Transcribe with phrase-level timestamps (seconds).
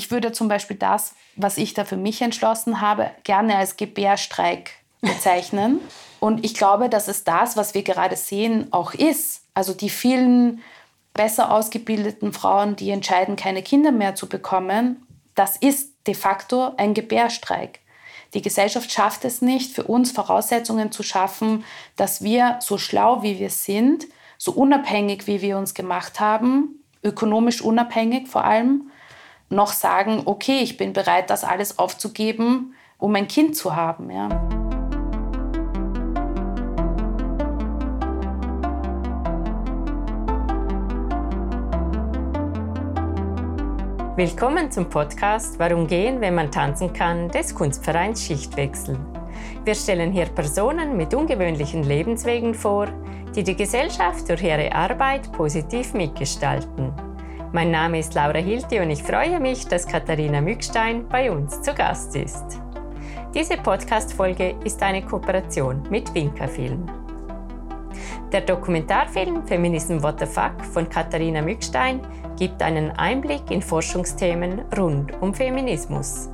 [0.00, 4.70] ich würde zum Beispiel das, was ich da für mich entschlossen habe, gerne als Gebärstreik
[5.02, 5.78] bezeichnen.
[6.20, 9.42] Und ich glaube, dass es das, was wir gerade sehen, auch ist.
[9.52, 10.62] Also die vielen
[11.12, 16.94] besser ausgebildeten Frauen, die entscheiden, keine Kinder mehr zu bekommen, das ist de facto ein
[16.94, 17.80] Gebärstreik.
[18.32, 21.62] Die Gesellschaft schafft es nicht, für uns Voraussetzungen zu schaffen,
[21.96, 24.06] dass wir so schlau wie wir sind,
[24.38, 28.90] so unabhängig wie wir uns gemacht haben, ökonomisch unabhängig vor allem,
[29.50, 34.10] noch sagen, okay, ich bin bereit, das alles aufzugeben, um ein Kind zu haben.
[34.10, 34.28] Ja.
[44.16, 48.98] Willkommen zum Podcast Warum gehen, wenn man tanzen kann des Kunstvereins Schichtwechsel.
[49.64, 52.86] Wir stellen hier Personen mit ungewöhnlichen Lebenswegen vor,
[53.34, 57.09] die die Gesellschaft durch ihre Arbeit positiv mitgestalten.
[57.52, 61.74] Mein Name ist Laura Hilti und ich freue mich, dass Katharina Mückstein bei uns zu
[61.74, 62.60] Gast ist.
[63.34, 66.86] Diese Podcast-Folge ist eine Kooperation mit Winka Film.
[68.30, 72.00] Der Dokumentarfilm Feminism What the Fuck von Katharina Mückstein
[72.38, 76.28] gibt einen Einblick in Forschungsthemen rund um Feminismus.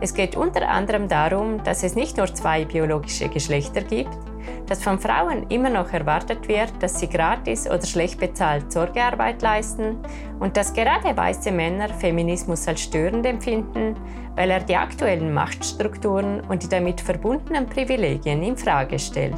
[0.00, 4.18] Es geht unter anderem darum, dass es nicht nur zwei biologische Geschlechter gibt,
[4.66, 9.98] dass von Frauen immer noch erwartet wird, dass sie gratis oder schlecht bezahlt Sorgearbeit leisten
[10.40, 13.96] und dass gerade weiße Männer Feminismus als störend empfinden,
[14.34, 19.34] weil er die aktuellen Machtstrukturen und die damit verbundenen Privilegien in Frage stellt.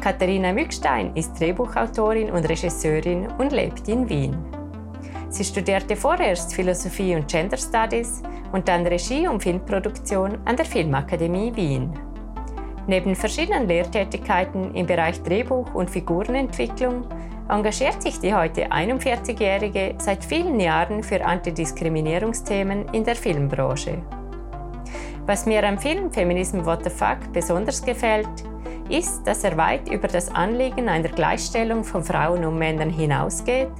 [0.00, 4.36] Katharina Mückstein ist Drehbuchautorin und Regisseurin und lebt in Wien.
[5.28, 8.22] Sie studierte vorerst Philosophie und Gender Studies
[8.52, 11.92] und dann Regie und Filmproduktion an der Filmakademie Wien.
[12.86, 17.04] Neben verschiedenen Lehrtätigkeiten im Bereich Drehbuch und Figurenentwicklung
[17.48, 24.02] engagiert sich die heute 41-Jährige seit vielen Jahren für Antidiskriminierungsthemen in der Filmbranche.
[25.26, 28.28] Was mir am Film Feminism What the Fuck besonders gefällt,
[28.88, 33.70] ist, dass er weit über das Anliegen einer Gleichstellung von Frauen und Männern hinausgeht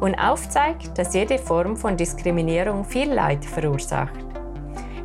[0.00, 4.29] und aufzeigt, dass jede Form von Diskriminierung viel Leid verursacht.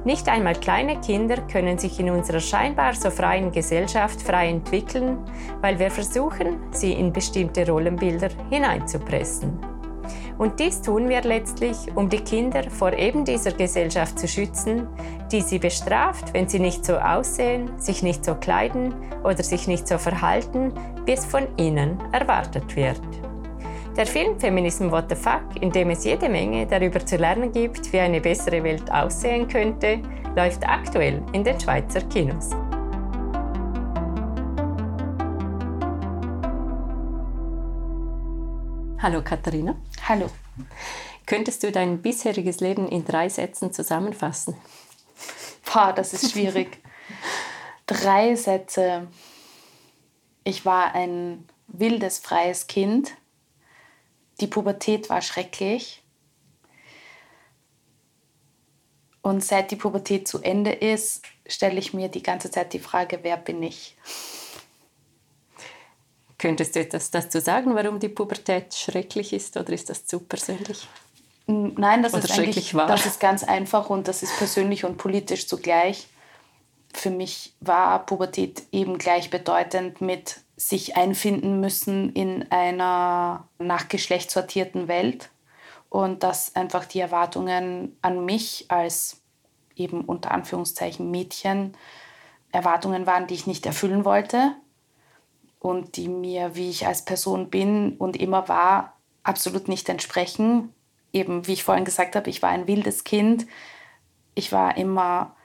[0.06, 5.18] Nicht einmal kleine Kinder können sich in unserer scheinbar so freien Gesellschaft frei entwickeln,
[5.62, 9.58] weil wir versuchen, sie in bestimmte Rollenbilder hineinzupressen.
[10.38, 14.88] Und dies tun wir letztlich, um die Kinder vor eben dieser Gesellschaft zu schützen,
[15.32, 19.88] die sie bestraft, wenn sie nicht so aussehen, sich nicht so kleiden oder sich nicht
[19.88, 20.72] so verhalten,
[21.06, 23.02] wie es von ihnen erwartet wird.
[23.96, 27.94] Der Film Feminism What the Fuck, in dem es jede Menge darüber zu lernen gibt,
[27.94, 30.02] wie eine bessere Welt aussehen könnte,
[30.36, 32.50] läuft aktuell in den Schweizer Kinos.
[39.02, 39.78] Hallo Katharina.
[40.10, 40.30] Hallo.
[41.26, 44.58] Könntest du dein bisheriges Leben in drei Sätzen zusammenfassen?
[45.72, 46.82] Boah, das ist schwierig.
[47.86, 49.08] drei Sätze.
[50.44, 53.16] Ich war ein wildes, freies Kind
[54.40, 56.02] die Pubertät war schrecklich.
[59.22, 63.20] Und seit die Pubertät zu Ende ist, stelle ich mir die ganze Zeit die Frage,
[63.24, 63.98] wer bin ich?
[66.38, 70.88] Könntest du etwas dazu sagen, warum die Pubertät schrecklich ist oder ist das zu persönlich?
[71.48, 76.08] Nein, das, ist, eigentlich, das ist ganz einfach und das ist persönlich und politisch zugleich.
[76.94, 84.88] Für mich war Pubertät eben gleichbedeutend mit sich einfinden müssen in einer nach Geschlecht sortierten
[84.88, 85.30] Welt
[85.90, 89.22] und dass einfach die Erwartungen an mich als
[89.76, 91.76] eben unter Anführungszeichen Mädchen
[92.52, 94.56] Erwartungen waren, die ich nicht erfüllen wollte
[95.60, 100.74] und die mir, wie ich als Person bin und immer war, absolut nicht entsprechen.
[101.12, 103.46] Eben, wie ich vorhin gesagt habe, ich war ein wildes Kind.
[104.36, 105.36] Ich war immer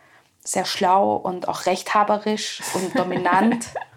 [0.45, 3.67] sehr schlau und auch rechthaberisch und dominant.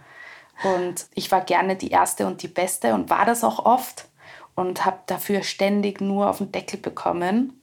[0.64, 4.08] Und ich war gerne die Erste und die Beste und war das auch oft
[4.56, 7.62] und habe dafür ständig nur auf den Deckel bekommen.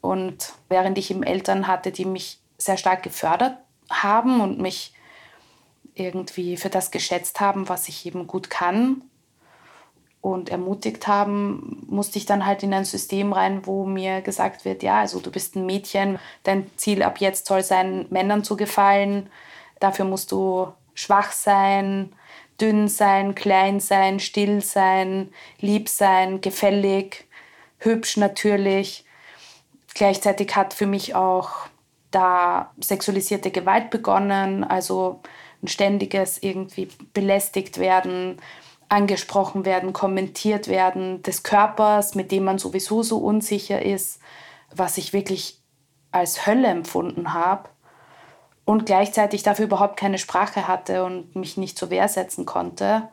[0.00, 3.58] Und während ich eben Eltern hatte, die mich sehr stark gefördert
[3.90, 4.94] haben und mich
[5.94, 9.02] irgendwie für das geschätzt haben, was ich eben gut kann
[10.20, 14.82] und ermutigt haben, musste ich dann halt in ein System rein, wo mir gesagt wird,
[14.82, 19.28] ja, also du bist ein Mädchen, dein Ziel ab jetzt soll sein, Männern zu gefallen,
[19.80, 22.12] dafür musst du schwach sein,
[22.60, 25.30] dünn sein, klein sein, still sein,
[25.60, 27.26] lieb sein, gefällig,
[27.78, 29.04] hübsch natürlich.
[29.94, 31.66] Gleichzeitig hat für mich auch
[32.10, 35.20] da sexualisierte Gewalt begonnen, also
[35.62, 38.40] ein ständiges irgendwie belästigt werden,
[38.88, 44.20] angesprochen werden, kommentiert werden des Körpers, mit dem man sowieso so unsicher ist,
[44.74, 45.58] was ich wirklich
[46.10, 47.70] als Hölle empfunden habe
[48.64, 53.08] und gleichzeitig dafür überhaupt keine Sprache hatte und mich nicht zur Wehr setzen konnte.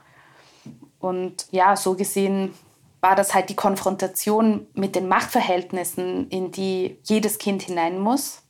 [0.99, 2.53] Und ja, so gesehen
[3.01, 8.43] war das halt die Konfrontation mit den Machtverhältnissen, in die jedes Kind hinein muss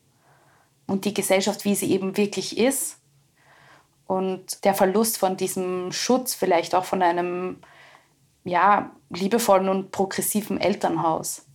[0.87, 2.97] und die Gesellschaft, wie sie eben wirklich ist.
[4.07, 7.57] Und der Verlust von diesem Schutz, vielleicht auch von einem
[8.43, 11.45] ja, liebevollen und progressiven Elternhaus.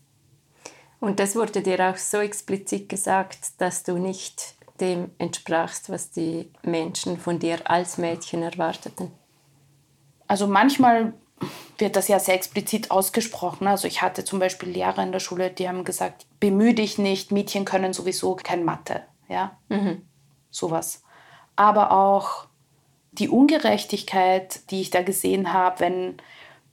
[1.01, 6.51] Und das wurde dir auch so explizit gesagt, dass du nicht dem entsprachst, was die
[6.63, 9.13] Menschen von dir als Mädchen erwarteten?
[10.27, 11.13] Also manchmal
[11.79, 13.67] wird das ja sehr explizit ausgesprochen.
[13.67, 17.33] Also ich hatte zum Beispiel Lehrer in der Schule, die haben gesagt, bemühe dich nicht,
[17.33, 19.03] Mädchen können sowieso kein Mathe.
[19.29, 20.03] Ja, mhm.
[20.51, 21.03] sowas.
[21.57, 22.47] Aber auch
[23.13, 26.17] die Ungerechtigkeit, die ich da gesehen habe, wenn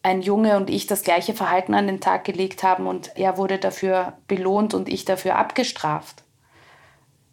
[0.04, 3.60] ein Junge und ich das gleiche Verhalten an den Tag gelegt haben und er wurde
[3.60, 6.21] dafür belohnt und ich dafür abgestraft.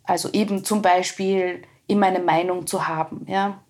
[0.09, 3.61] Also eben zum Beispiel immer eine Meinung zu haben, ja.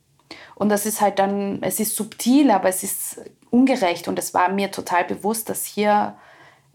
[0.54, 3.20] Und das ist halt dann, es ist subtil, aber es ist
[3.50, 6.16] ungerecht und es war mir total bewusst, dass hier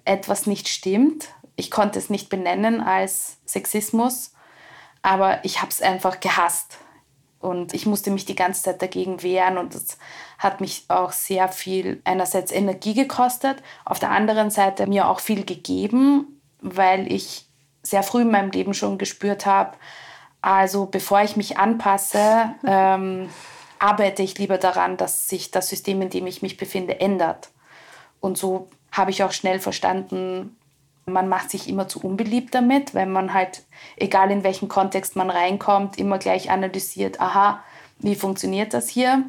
[0.03, 1.29] etwas nicht stimmt.
[1.55, 4.33] Ich konnte es nicht benennen als Sexismus,
[5.01, 6.77] aber ich habe es einfach gehasst.
[7.39, 9.97] Und ich musste mich die ganze Zeit dagegen wehren und das
[10.39, 15.45] hat mich auch sehr viel einerseits Energie gekostet, auf der anderen Seite mir auch viel
[15.45, 17.47] gegeben, weil ich
[17.83, 19.77] sehr früh in meinem Leben schon gespürt habe,
[20.41, 23.29] also bevor ich mich anpasse, ähm,
[23.79, 27.49] arbeite ich lieber daran, dass sich das System, in dem ich mich befinde, ändert.
[28.19, 30.55] Und so habe ich auch schnell verstanden,
[31.05, 33.63] man macht sich immer zu unbeliebt damit, wenn man halt,
[33.97, 37.61] egal in welchen Kontext man reinkommt, immer gleich analysiert, aha,
[37.99, 39.23] wie funktioniert das hier?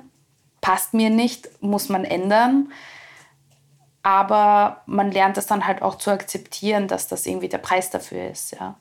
[0.61, 2.73] Passt mir nicht, muss man ändern.
[4.05, 8.31] Aber man lernt es dann halt auch zu akzeptieren, dass das irgendwie der Preis dafür
[8.31, 8.77] ist, ja.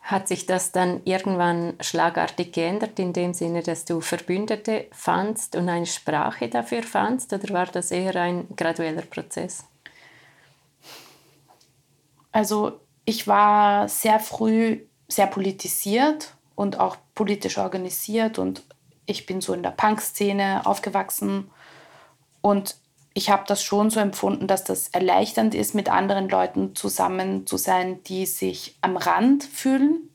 [0.00, 5.68] Hat sich das dann irgendwann schlagartig geändert, in dem Sinne, dass du Verbündete fandst und
[5.68, 9.64] eine Sprache dafür fandst, oder war das eher ein gradueller Prozess?
[12.32, 18.62] Also ich war sehr früh sehr politisiert und auch politisch organisiert und
[19.04, 21.50] ich bin so in der Punk-Szene aufgewachsen
[22.40, 22.76] und
[23.14, 27.56] ich habe das schon so empfunden, dass das erleichternd ist, mit anderen Leuten zusammen zu
[27.56, 30.08] sein, die sich am Rand fühlen.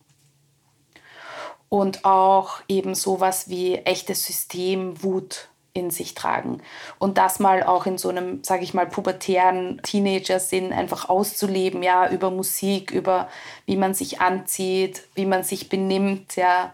[1.70, 6.62] Und auch eben sowas wie echtes Systemwut in sich tragen.
[6.98, 12.10] Und das mal auch in so einem, sage ich mal, pubertären Teenager-Sinn einfach auszuleben, ja,
[12.10, 13.28] über Musik, über
[13.66, 16.74] wie man sich anzieht, wie man sich benimmt, ja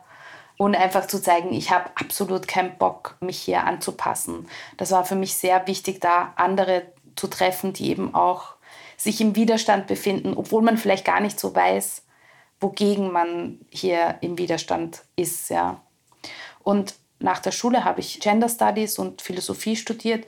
[0.58, 4.48] und einfach zu zeigen, ich habe absolut keinen Bock, mich hier anzupassen.
[4.78, 6.84] Das war für mich sehr wichtig, da andere
[7.16, 8.56] zu treffen, die eben auch
[8.98, 12.04] sich im Widerstand befinden, obwohl man vielleicht gar nicht so weiß,
[12.60, 15.50] wogegen man hier im Widerstand ist.
[15.50, 15.82] Ja.
[16.64, 20.26] Und nach der Schule habe ich Gender Studies und Philosophie studiert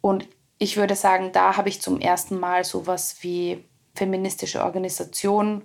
[0.00, 0.26] und
[0.58, 3.64] ich würde sagen, da habe ich zum ersten Mal sowas wie
[3.94, 5.62] feministische Organisation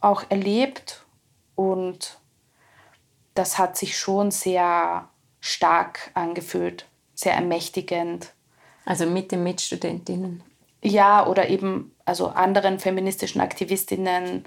[0.00, 1.04] auch erlebt
[1.54, 2.19] und
[3.34, 5.08] das hat sich schon sehr
[5.40, 8.32] stark angefühlt, sehr ermächtigend.
[8.84, 10.42] Also mit den Mitstudentinnen?
[10.82, 14.44] Ja, oder eben also anderen feministischen Aktivistinnen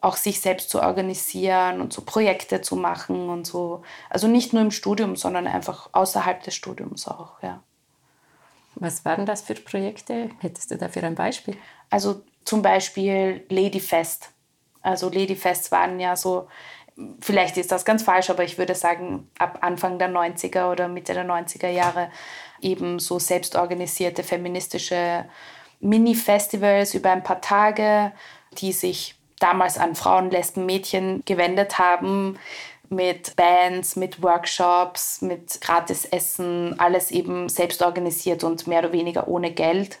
[0.00, 3.82] auch sich selbst zu organisieren und so Projekte zu machen und so.
[4.10, 7.62] Also nicht nur im Studium, sondern einfach außerhalb des Studiums auch, ja.
[8.74, 10.30] Was waren das für Projekte?
[10.40, 11.56] Hättest du dafür ein Beispiel?
[11.90, 14.30] Also zum Beispiel Ladyfest.
[14.80, 16.48] Also Ladyfests waren ja so
[17.20, 21.14] vielleicht ist das ganz falsch, aber ich würde sagen, ab Anfang der 90er oder Mitte
[21.14, 22.10] der 90er Jahre
[22.60, 25.24] eben so selbstorganisierte feministische
[25.80, 28.12] Mini-Festivals über ein paar Tage,
[28.58, 32.38] die sich damals an Frauen, Lesben, Mädchen gewendet haben,
[32.88, 39.28] mit Bands, mit Workshops, mit gratis Essen, alles eben selbst organisiert und mehr oder weniger
[39.28, 39.98] ohne Geld.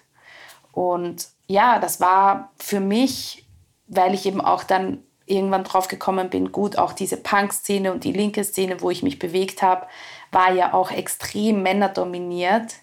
[0.72, 3.46] Und ja, das war für mich,
[3.88, 8.12] weil ich eben auch dann irgendwann drauf gekommen bin, gut, auch diese Punk-Szene und die
[8.12, 9.86] linke Szene, wo ich mich bewegt habe,
[10.30, 12.74] war ja auch extrem männerdominiert.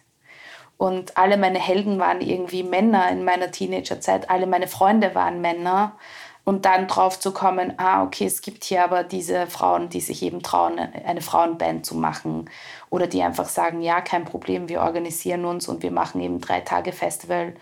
[0.77, 5.97] Und alle meine Helden waren irgendwie Männer in meiner Teenagerzeit, alle meine Freunde waren Männer.
[6.45, 10.23] Und dann drauf zu kommen, ah, okay, es gibt hier aber diese Frauen, die sich
[10.23, 12.49] eben trauen, eine Frauenband zu machen.
[12.89, 16.61] Oder die einfach sagen, ja, kein Problem, wir organisieren uns und wir machen eben drei
[16.61, 17.53] Tage Festival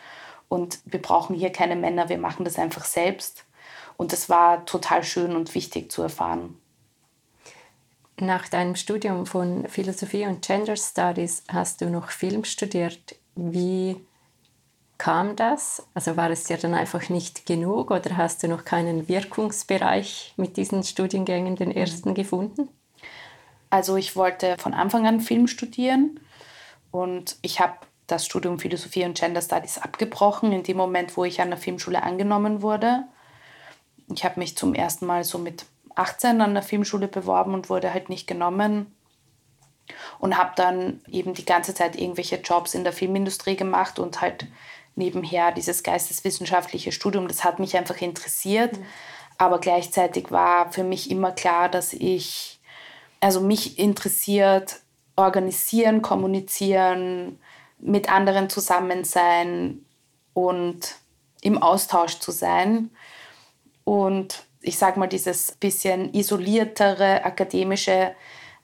[0.47, 3.46] und wir brauchen hier keine Männer, wir machen das einfach selbst
[3.97, 6.57] und das war total schön und wichtig zu erfahren.
[8.19, 13.15] Nach deinem Studium von Philosophie und Gender Studies hast du noch Film studiert.
[13.35, 13.97] Wie
[14.97, 15.85] kam das?
[15.93, 20.57] Also war es dir dann einfach nicht genug oder hast du noch keinen Wirkungsbereich mit
[20.57, 22.69] diesen Studiengängen, den ersten, gefunden?
[23.69, 26.19] Also ich wollte von Anfang an Film studieren
[26.89, 27.75] und ich habe
[28.07, 32.01] das Studium Philosophie und Gender Studies abgebrochen in dem Moment, wo ich an der Filmschule
[32.01, 33.03] angenommen wurde.
[34.13, 37.93] Ich habe mich zum ersten Mal so mit 18 an der Filmschule beworben und wurde
[37.93, 38.93] halt nicht genommen
[40.19, 44.47] und habe dann eben die ganze Zeit irgendwelche Jobs in der Filmindustrie gemacht und halt
[44.95, 48.77] nebenher dieses geisteswissenschaftliche Studium, das hat mich einfach interessiert.
[48.77, 48.85] Mhm.
[49.37, 52.59] Aber gleichzeitig war für mich immer klar, dass ich,
[53.19, 54.81] also mich interessiert,
[55.15, 57.39] organisieren, kommunizieren,
[57.79, 59.85] mit anderen zusammen sein
[60.33, 60.95] und
[61.41, 62.89] im Austausch zu sein.
[63.87, 68.11] Und ich sage mal, dieses bisschen isoliertere akademische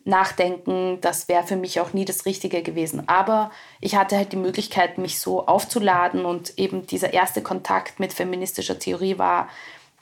[0.04, 3.08] nachdenken, das wäre für mich auch nie das Richtige gewesen.
[3.08, 3.50] Aber
[3.80, 8.78] ich hatte halt die Möglichkeit, mich so aufzuladen und eben dieser erste Kontakt mit feministischer
[8.78, 9.48] Theorie war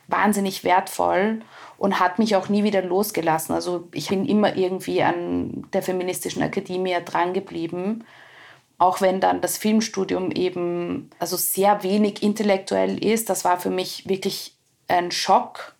[0.08, 1.44] wahnsinnig wertvoll
[1.78, 3.54] und hat mich auch nie wieder losgelassen.
[3.54, 8.06] Also ich bin immer irgendwie an der feministischen Akademie dran geblieben.
[8.80, 14.10] Auch wenn dann das Filmstudium eben also sehr wenig intellektuell ist, das war für mich
[14.10, 14.56] wirklich
[14.91, 15.75] ein Schock,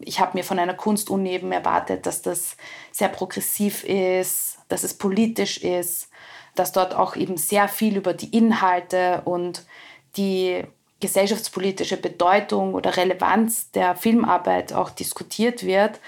[0.00, 2.56] ich habe mir von einer Kunstuni eben erwartet, dass das
[2.92, 6.10] sehr progressiv ist, dass es politisch ist,
[6.54, 9.64] dass dort auch eben sehr viel über die Inhalte und
[10.16, 10.64] die
[11.00, 16.00] gesellschaftspolitische Bedeutung oder Relevanz der Filmarbeit auch diskutiert wird.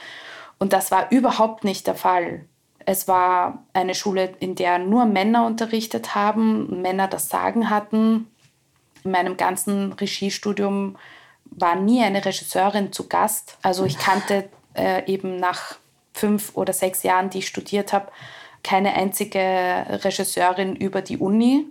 [0.59, 2.45] Und das war überhaupt nicht der Fall.
[2.87, 8.29] Es war eine Schule, in der nur Männer unterrichtet haben, Männer das Sagen hatten.
[9.05, 10.97] In meinem ganzen Regiestudium
[11.61, 13.59] war nie eine Regisseurin zu Gast.
[13.63, 15.77] Also ich kannte äh, eben nach
[16.13, 18.11] fünf oder sechs Jahren, die ich studiert habe,
[18.63, 21.67] keine einzige Regisseurin über die Uni.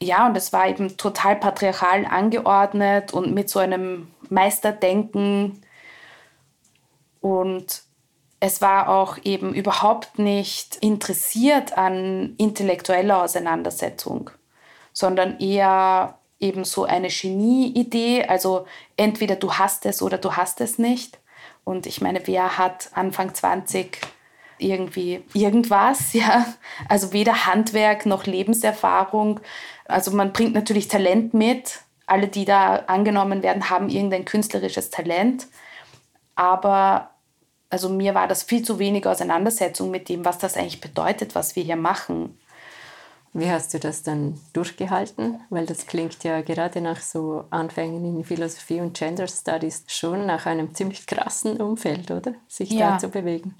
[0.00, 5.62] Ja, und es war eben total patriarchal angeordnet und mit so einem Meisterdenken.
[7.20, 7.82] Und
[8.40, 14.30] es war auch eben überhaupt nicht interessiert an intellektueller Auseinandersetzung,
[14.92, 18.24] sondern eher eben so eine Genie-Idee.
[18.24, 18.66] Also
[18.96, 21.18] entweder du hast es oder du hast es nicht.
[21.64, 23.98] Und ich meine, wer hat Anfang 20
[24.58, 26.46] irgendwie irgendwas, ja?
[26.88, 29.40] Also weder Handwerk noch Lebenserfahrung.
[29.86, 31.80] Also man bringt natürlich Talent mit.
[32.06, 35.48] Alle, die da angenommen werden, haben irgendein künstlerisches Talent.
[36.36, 37.10] Aber
[37.68, 41.56] also mir war das viel zu wenig Auseinandersetzung mit dem, was das eigentlich bedeutet, was
[41.56, 42.38] wir hier machen.
[43.38, 45.40] Wie hast du das dann durchgehalten?
[45.50, 50.46] Weil das klingt ja gerade nach so Anfängen in Philosophie und Gender Studies schon nach
[50.46, 52.32] einem ziemlich krassen Umfeld, oder?
[52.48, 52.92] Sich ja.
[52.92, 53.54] da zu bewegen.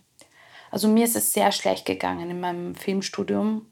[0.71, 3.67] Also mir ist es sehr schlecht gegangen in meinem Filmstudium.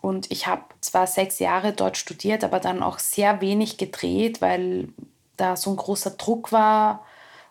[0.00, 4.88] Und ich habe zwar sechs Jahre dort studiert, aber dann auch sehr wenig gedreht, weil
[5.36, 7.04] da so ein großer Druck war.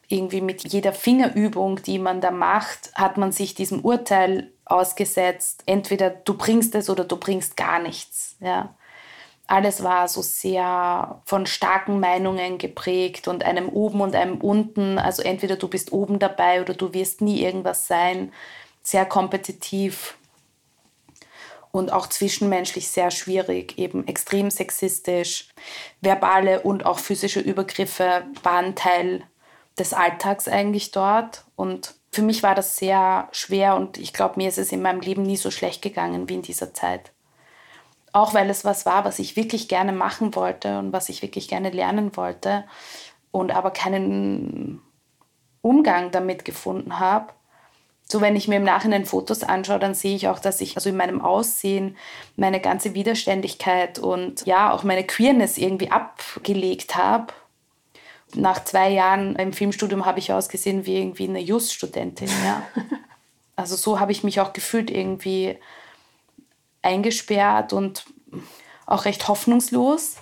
[0.08, 5.64] Irgendwie mit jeder Fingerübung, die man da macht, hat man sich diesem Urteil ausgesetzt.
[5.66, 8.36] Entweder du bringst es oder du bringst gar nichts.
[8.40, 8.76] Ja.
[9.48, 15.00] Alles war so sehr von starken Meinungen geprägt und einem oben und einem unten.
[15.00, 18.32] Also entweder du bist oben dabei oder du wirst nie irgendwas sein.
[18.84, 20.18] Sehr kompetitiv
[21.72, 25.50] und auch zwischenmenschlich sehr schwierig, eben extrem sexistisch.
[26.02, 29.24] Verbale und auch physische Übergriffe waren Teil
[29.78, 34.50] des Alltags eigentlich dort und für mich war das sehr schwer und ich glaube, mir
[34.50, 37.12] ist es in meinem Leben nie so schlecht gegangen wie in dieser Zeit.
[38.12, 41.48] Auch weil es was war, was ich wirklich gerne machen wollte und was ich wirklich
[41.48, 42.66] gerne lernen wollte
[43.32, 44.82] und aber keinen
[45.62, 47.34] Umgang damit gefunden habe.
[48.12, 50.90] So, wenn ich mir im Nachhinein Fotos anschaue, dann sehe ich auch, dass ich also
[50.90, 51.96] in meinem Aussehen
[52.38, 57.34] meine ganze Widerständigkeit und ja, auch meine Queerness irgendwie abgelegt habe
[58.36, 62.30] nach zwei Jahren im Filmstudium habe ich ausgesehen wie irgendwie eine Just-Studentin.
[62.46, 62.64] Ja.
[63.56, 65.58] Also so habe ich mich auch gefühlt, irgendwie
[66.82, 68.06] eingesperrt und
[68.86, 70.16] auch recht hoffnungslos.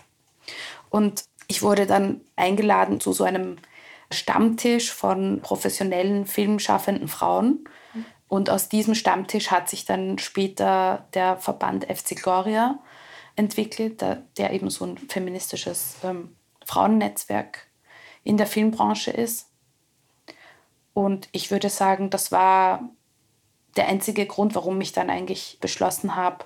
[0.89, 3.57] Und ich wurde dann eingeladen zu so einem
[4.11, 7.65] Stammtisch von professionellen filmschaffenden Frauen.
[8.27, 12.79] Und aus diesem Stammtisch hat sich dann später der Verband FC Gloria
[13.35, 16.35] entwickelt, der, der eben so ein feministisches ähm,
[16.65, 17.66] Frauennetzwerk
[18.27, 19.47] in der Filmbranche ist.
[20.93, 22.89] Und ich würde sagen, das war
[23.77, 26.43] der einzige Grund, warum ich dann eigentlich beschlossen habe,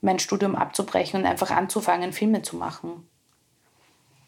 [0.00, 3.08] mein Studium abzubrechen und einfach anzufangen, Filme zu machen.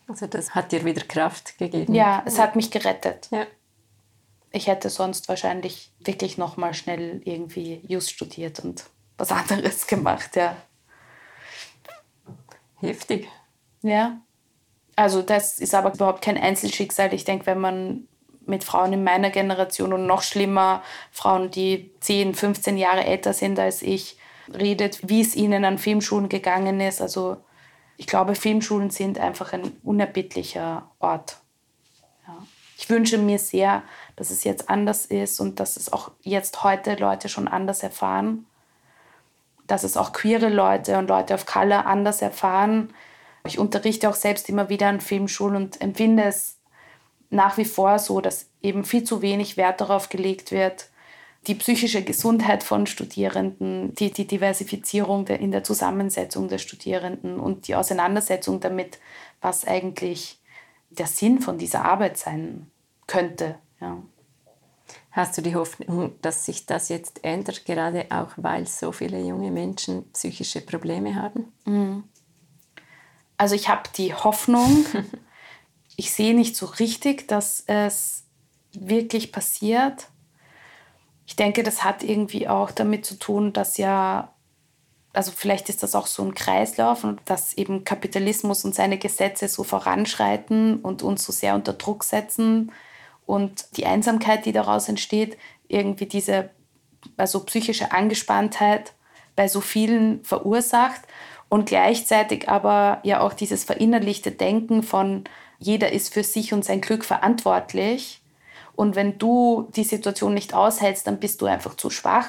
[0.09, 1.95] Also das hat dir wieder Kraft gegeben.
[1.95, 3.29] Ja, es hat mich gerettet.
[3.31, 3.47] Ja.
[4.51, 8.87] Ich hätte sonst wahrscheinlich wirklich noch mal schnell irgendwie Just studiert und
[9.19, 10.57] was anderes gemacht, ja.
[12.81, 13.29] Heftig.
[13.83, 14.21] Ja.
[14.99, 17.15] Also das ist aber überhaupt kein Einzelschicksal.
[17.15, 18.09] Ich denke, wenn man
[18.47, 23.61] mit Frauen in meiner Generation und noch schlimmer, Frauen, die 10, 15 Jahre älter sind
[23.61, 24.19] als ich,
[24.53, 27.01] redet, wie es ihnen an Filmschulen gegangen ist.
[27.01, 27.37] Also
[27.97, 31.37] ich glaube, Filmschulen sind einfach ein unerbittlicher Ort.
[32.27, 32.37] Ja.
[32.77, 33.85] Ich wünsche mir sehr,
[34.17, 38.47] dass es jetzt anders ist und dass es auch jetzt heute Leute schon anders erfahren.
[39.69, 42.93] Dass es auch queere Leute und Leute of Color anders erfahren.
[43.45, 46.59] Ich unterrichte auch selbst immer wieder an Filmschulen und empfinde es
[47.31, 50.89] nach wie vor so, dass eben viel zu wenig Wert darauf gelegt wird,
[51.47, 57.69] die psychische Gesundheit von Studierenden, die, die Diversifizierung der, in der Zusammensetzung der Studierenden und
[57.69, 58.99] die Auseinandersetzung damit,
[59.41, 60.41] was eigentlich
[60.91, 62.71] der Sinn von dieser Arbeit sein
[63.07, 63.57] könnte.
[63.81, 64.03] Ja.
[65.11, 69.51] Hast du die Hoffnung, dass sich das jetzt ändert, gerade auch weil so viele junge
[69.51, 71.53] Menschen psychische Probleme haben?
[71.65, 72.05] Mhm.
[73.39, 74.85] Also ich habe die Hoffnung,
[75.97, 78.25] ich sehe nicht so richtig, dass es
[78.73, 80.09] wirklich passiert.
[81.27, 84.35] Ich denke, das hat irgendwie auch damit zu tun, dass ja,
[85.13, 89.49] also vielleicht ist das auch so ein Kreislauf und dass eben Kapitalismus und seine Gesetze
[89.49, 92.73] so voranschreiten und uns so sehr unter Druck setzen
[93.25, 95.37] und die Einsamkeit, die daraus entsteht,
[95.69, 96.51] irgendwie diese
[97.17, 98.95] also psychische Angespanntheit
[99.37, 101.03] bei so vielen verursacht
[101.49, 105.25] und gleichzeitig aber ja auch dieses verinnerlichte Denken von
[105.59, 108.23] jeder ist für sich und sein Glück verantwortlich.
[108.77, 112.29] Und wenn du die Situation nicht aushältst, dann bist du einfach zu schwach.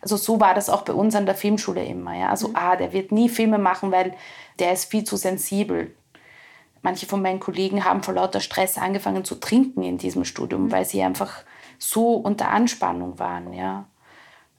[0.00, 2.16] Also so war das auch bei uns an der Filmschule immer.
[2.16, 2.28] Ja?
[2.28, 2.56] Also, mhm.
[2.56, 4.14] ah, der wird nie Filme machen, weil
[4.60, 5.92] der ist viel zu sensibel.
[6.82, 10.72] Manche von meinen Kollegen haben vor lauter Stress angefangen zu trinken in diesem Studium, mhm.
[10.72, 11.42] weil sie einfach
[11.78, 13.52] so unter Anspannung waren.
[13.52, 13.86] Ja?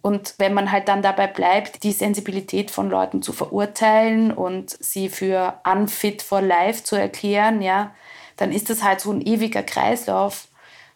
[0.01, 5.09] Und wenn man halt dann dabei bleibt, die Sensibilität von Leuten zu verurteilen und sie
[5.09, 7.93] für unfit for life zu erklären, ja,
[8.37, 10.47] dann ist das halt so ein ewiger Kreislauf,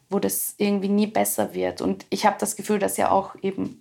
[0.09, 1.81] wo das irgendwie nie besser wird.
[1.81, 3.79] Und ich habe das Gefühl, dass ja auch eben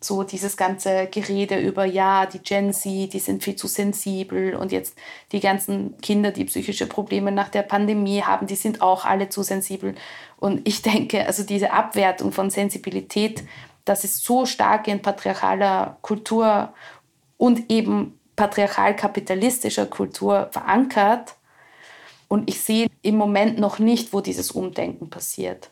[0.00, 4.70] so dieses ganze Gerede über, ja, die Gen Z, die sind viel zu sensibel und
[4.72, 4.96] jetzt
[5.32, 9.42] die ganzen Kinder, die psychische Probleme nach der Pandemie haben, die sind auch alle zu
[9.42, 9.94] sensibel.
[10.36, 13.44] Und ich denke, also diese Abwertung von Sensibilität,
[13.84, 16.72] das ist so stark in patriarchaler Kultur
[17.36, 21.36] und eben patriarchal-kapitalistischer Kultur verankert,
[22.28, 25.70] und ich sehe im Moment noch nicht, wo dieses Umdenken passiert.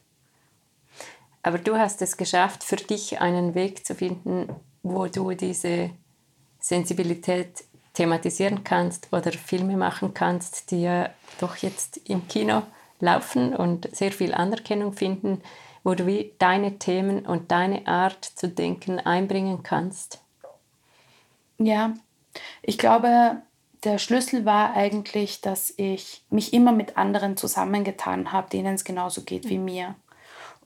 [1.42, 4.48] Aber du hast es geschafft, für dich einen Weg zu finden,
[4.82, 5.90] wo du diese
[6.60, 12.62] Sensibilität thematisieren kannst oder Filme machen kannst, die ja doch jetzt im Kino
[13.00, 15.42] laufen und sehr viel Anerkennung finden,
[15.84, 20.22] wo du wie deine Themen und deine Art zu denken einbringen kannst.
[21.58, 21.94] Ja,
[22.62, 23.42] ich glaube,
[23.84, 29.22] der Schlüssel war eigentlich, dass ich mich immer mit anderen zusammengetan habe, denen es genauso
[29.22, 29.96] geht wie mir.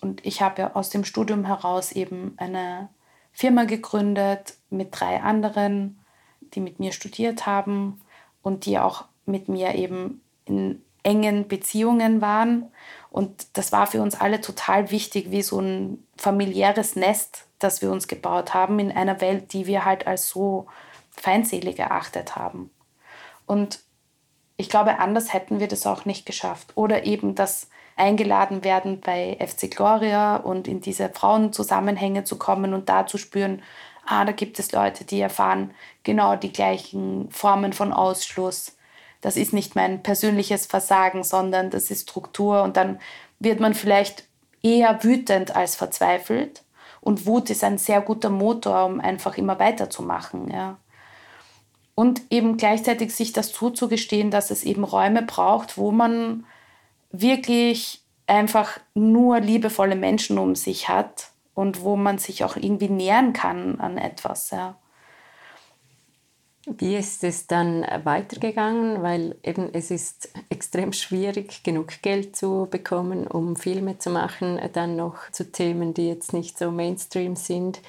[0.00, 2.88] Und ich habe ja aus dem Studium heraus eben eine
[3.32, 5.98] Firma gegründet mit drei anderen,
[6.40, 8.00] die mit mir studiert haben
[8.42, 12.66] und die auch mit mir eben in engen Beziehungen waren.
[13.16, 17.90] Und das war für uns alle total wichtig, wie so ein familiäres Nest, das wir
[17.90, 20.66] uns gebaut haben in einer Welt, die wir halt als so
[21.12, 22.68] feindselig erachtet haben.
[23.46, 23.80] Und
[24.58, 26.72] ich glaube, anders hätten wir das auch nicht geschafft.
[26.74, 32.90] Oder eben das eingeladen werden bei FC Gloria und in diese Frauenzusammenhänge zu kommen und
[32.90, 33.62] da zu spüren,
[34.04, 38.75] ah, da gibt es Leute, die erfahren genau die gleichen Formen von Ausschluss.
[39.20, 42.62] Das ist nicht mein persönliches Versagen, sondern das ist Struktur.
[42.62, 42.98] Und dann
[43.38, 44.24] wird man vielleicht
[44.62, 46.62] eher wütend als verzweifelt.
[47.00, 50.50] Und Wut ist ein sehr guter Motor, um einfach immer weiterzumachen.
[50.50, 50.78] Ja
[51.96, 56.44] und eben gleichzeitig sich das zuzugestehen, dass es eben Räume braucht, wo man
[57.10, 63.32] wirklich einfach nur liebevolle Menschen um sich hat und wo man sich auch irgendwie nähern
[63.32, 64.50] kann an etwas.
[64.50, 64.76] Ja.
[66.66, 69.00] Wie ist es dann weitergegangen?
[69.00, 74.96] Weil eben es ist extrem schwierig, genug Geld zu bekommen, um Filme zu machen, dann
[74.96, 77.80] noch zu Themen, die jetzt nicht so Mainstream sind.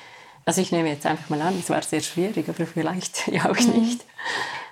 [0.45, 3.59] Also ich nehme jetzt einfach mal an, es war sehr schwierig, aber vielleicht ja auch
[3.59, 3.81] mhm.
[3.81, 4.05] nicht.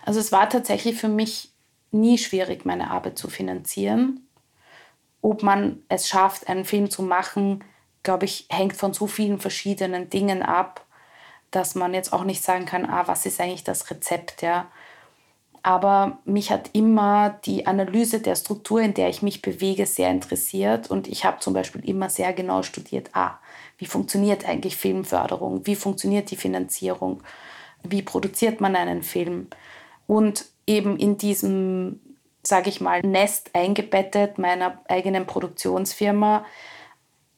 [0.06, 1.50] Also es war tatsächlich für mich
[1.92, 4.28] nie schwierig, meine Arbeit zu finanzieren.
[5.22, 7.64] Ob man es schafft, einen Film zu machen,
[8.04, 10.85] glaube ich, hängt von so vielen verschiedenen Dingen ab,
[11.56, 14.68] dass man jetzt auch nicht sagen kann, ah, was ist eigentlich das Rezept, ja.
[15.64, 20.92] Aber mich hat immer die Analyse der Struktur, in der ich mich bewege, sehr interessiert.
[20.92, 23.40] Und ich habe zum Beispiel immer sehr genau studiert, ah,
[23.78, 25.66] wie funktioniert eigentlich Filmförderung?
[25.66, 27.24] Wie funktioniert die Finanzierung?
[27.84, 29.48] Wie produziert man einen Film?
[30.08, 32.00] Und eben in diesem,
[32.44, 36.46] sage ich mal, Nest eingebettet meiner eigenen Produktionsfirma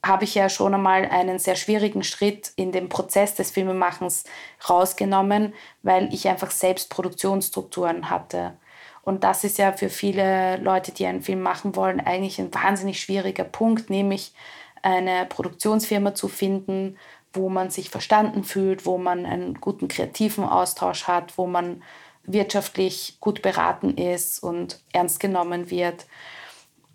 [0.03, 4.23] habe ich ja schon einmal einen sehr schwierigen Schritt in dem Prozess des Filmemachens
[4.69, 8.57] rausgenommen, weil ich einfach selbst Produktionsstrukturen hatte.
[9.01, 12.99] Und das ist ja für viele Leute, die einen Film machen wollen, eigentlich ein wahnsinnig
[12.99, 14.33] schwieriger Punkt, nämlich
[14.81, 16.97] eine Produktionsfirma zu finden,
[17.33, 21.83] wo man sich verstanden fühlt, wo man einen guten kreativen Austausch hat, wo man
[22.23, 26.05] wirtschaftlich gut beraten ist und ernst genommen wird.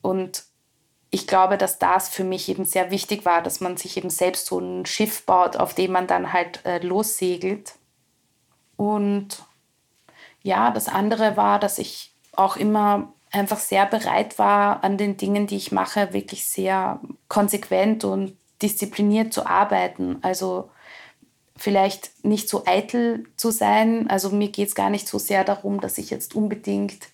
[0.03, 0.45] Und
[1.15, 4.47] ich glaube, dass das für mich eben sehr wichtig war, dass man sich eben selbst
[4.47, 7.75] so ein Schiff baut, auf dem man dann halt äh, lossegelt.
[8.79, 9.45] Und
[10.43, 15.47] ja, das andere war, dass ich auch immer einfach sehr bereit war, an den Dingen,
[15.47, 16.99] die ich mache, wirklich sehr
[17.29, 20.17] konsequent und diszipliniert zu arbeiten.
[20.23, 20.71] Also
[21.57, 24.09] vielleicht nicht so eitel zu sein.
[24.09, 27.09] Also mir geht es gar nicht so sehr darum, dass ich jetzt unbedingt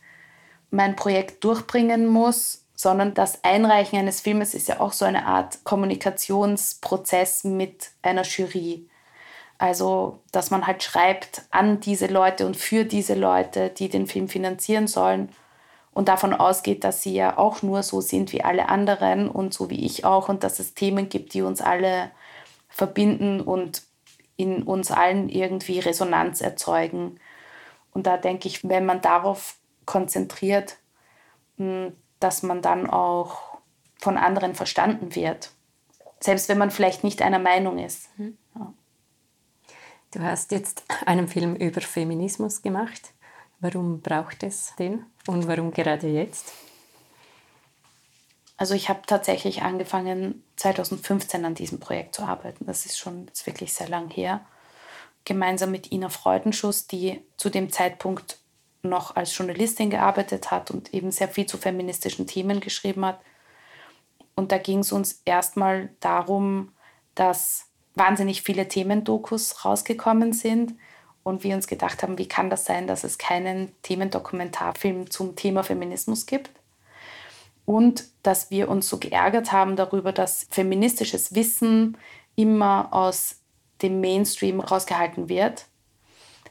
[0.70, 5.64] mein Projekt durchbringen muss, sondern das Einreichen eines Filmes ist ja auch so eine Art
[5.64, 8.88] Kommunikationsprozess mit einer Jury.
[9.58, 14.28] Also, dass man halt schreibt an diese Leute und für diese Leute, die den Film
[14.28, 15.30] finanzieren sollen
[15.92, 19.70] und davon ausgeht, dass sie ja auch nur so sind wie alle anderen und so
[19.70, 22.12] wie ich auch und dass es Themen gibt, die uns alle
[22.68, 23.82] verbinden und
[24.36, 27.18] in uns allen irgendwie Resonanz erzeugen.
[27.92, 30.76] Und da denke ich, wenn man darauf konzentriert,
[31.56, 33.58] hm, dass man dann auch
[33.98, 35.50] von anderen verstanden wird.
[36.20, 38.08] Selbst wenn man vielleicht nicht einer Meinung ist.
[38.18, 38.36] Mhm.
[38.54, 38.72] Ja.
[40.12, 43.12] Du hast jetzt einen Film über Feminismus gemacht.
[43.60, 46.52] Warum braucht es den und warum gerade jetzt?
[48.56, 52.66] Also ich habe tatsächlich angefangen 2015 an diesem Projekt zu arbeiten.
[52.66, 54.44] Das ist schon jetzt wirklich sehr lang her.
[55.24, 58.38] Gemeinsam mit Ina Freudenschuss, die zu dem Zeitpunkt
[58.82, 63.20] noch als Journalistin gearbeitet hat und eben sehr viel zu feministischen Themen geschrieben hat.
[64.34, 66.72] Und da ging es uns erstmal darum,
[67.14, 70.74] dass wahnsinnig viele Themendokus rausgekommen sind
[71.24, 75.64] und wir uns gedacht haben, wie kann das sein, dass es keinen Themendokumentarfilm zum Thema
[75.64, 76.50] Feminismus gibt?
[77.64, 81.98] Und dass wir uns so geärgert haben darüber, dass feministisches Wissen
[82.34, 83.40] immer aus
[83.82, 85.66] dem Mainstream rausgehalten wird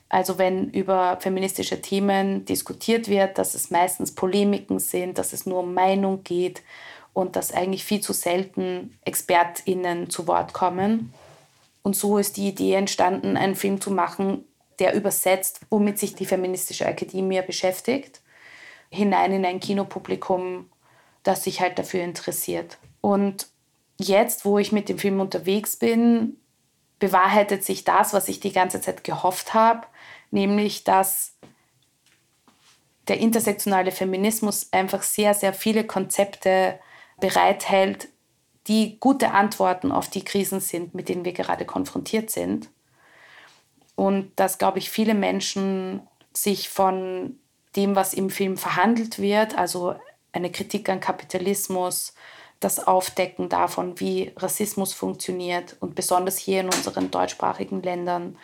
[0.10, 5.60] also wenn über feministische Themen diskutiert wird, dass es meistens Polemiken sind, dass es nur
[5.60, 6.64] um Meinung geht
[7.14, 11.14] und dass eigentlich viel zu selten Expertinnen zu Wort kommen.
[11.84, 14.46] Und so ist die Idee entstanden, einen Film zu machen,
[14.80, 18.22] der übersetzt, womit sich die feministische Akademie beschäftigt,
[18.90, 20.70] hinein in ein Kinopublikum,
[21.24, 22.78] das sich halt dafür interessiert.
[23.02, 23.48] Und
[24.00, 26.38] jetzt, wo ich mit dem Film unterwegs bin,
[27.00, 29.88] bewahrheitet sich das, was ich die ganze Zeit gehofft habe,
[30.32, 31.34] nämlich dass
[33.08, 36.80] der intersektionale Feminismus einfach sehr, sehr viele Konzepte
[37.20, 38.10] bereithält,
[38.68, 42.70] die gute Antworten auf die Krisen sind, mit denen wir gerade konfrontiert sind.
[43.96, 46.02] Und dass, glaube ich, viele Menschen
[46.34, 47.40] sich von
[47.76, 49.96] dem, was im Film verhandelt wird, also
[50.34, 52.14] eine Kritik an Kapitalismus,
[52.60, 58.38] das Aufdecken davon, wie Rassismus funktioniert und besonders hier in unseren deutschsprachigen Ländern,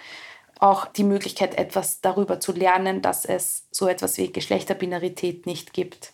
[0.63, 6.13] auch die Möglichkeit, etwas darüber zu lernen, dass es so etwas wie Geschlechterbinarität nicht gibt.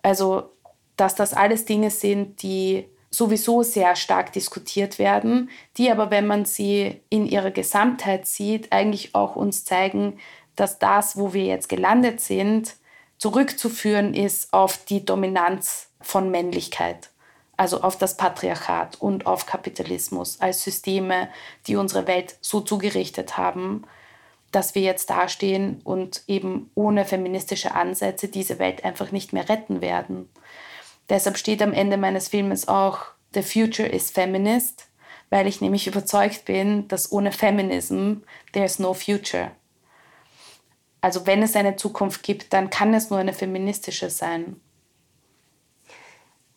[0.00, 0.50] Also,
[0.96, 6.46] dass das alles Dinge sind, die sowieso sehr stark diskutiert werden, die aber, wenn man
[6.46, 10.18] sie in ihrer Gesamtheit sieht, eigentlich auch uns zeigen,
[10.56, 12.76] dass das, wo wir jetzt gelandet sind,
[13.18, 17.10] zurückzuführen ist auf die Dominanz von Männlichkeit
[17.56, 21.28] also auf das Patriarchat und auf Kapitalismus als Systeme,
[21.66, 23.84] die unsere Welt so zugerichtet haben,
[24.50, 29.80] dass wir jetzt dastehen und eben ohne feministische Ansätze diese Welt einfach nicht mehr retten
[29.80, 30.28] werden.
[31.08, 33.00] Deshalb steht am Ende meines Filmes auch
[33.34, 34.86] The Future is Feminist,
[35.28, 38.18] weil ich nämlich überzeugt bin, dass ohne Feminism
[38.52, 39.50] there's no future.
[41.00, 44.60] Also wenn es eine Zukunft gibt, dann kann es nur eine feministische sein.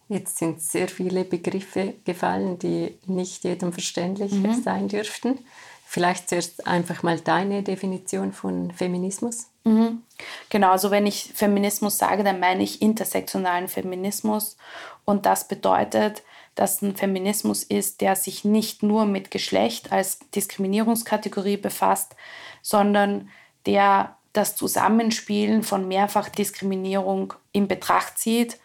[0.10, 4.62] Jetzt sind sehr viele Begriffe gefallen, die nicht jedem verständlich mhm.
[4.62, 5.39] sein dürften.
[5.86, 9.48] Vielleicht zuerst einfach mal deine Definition von Feminismus.
[9.63, 10.02] Mhm.
[10.50, 14.58] Genau, also wenn ich Feminismus sage, dann meine ich intersektionalen Feminismus.
[15.06, 16.24] Und das bedeutet,
[16.56, 22.15] dass ein Feminismus ist, der sich nicht nur mit Geschlecht als Diskriminierungskategorie befasst,
[22.62, 23.30] sondern
[23.65, 28.58] der das Zusammenspielen von Mehrfachdiskriminierung in Betracht zieht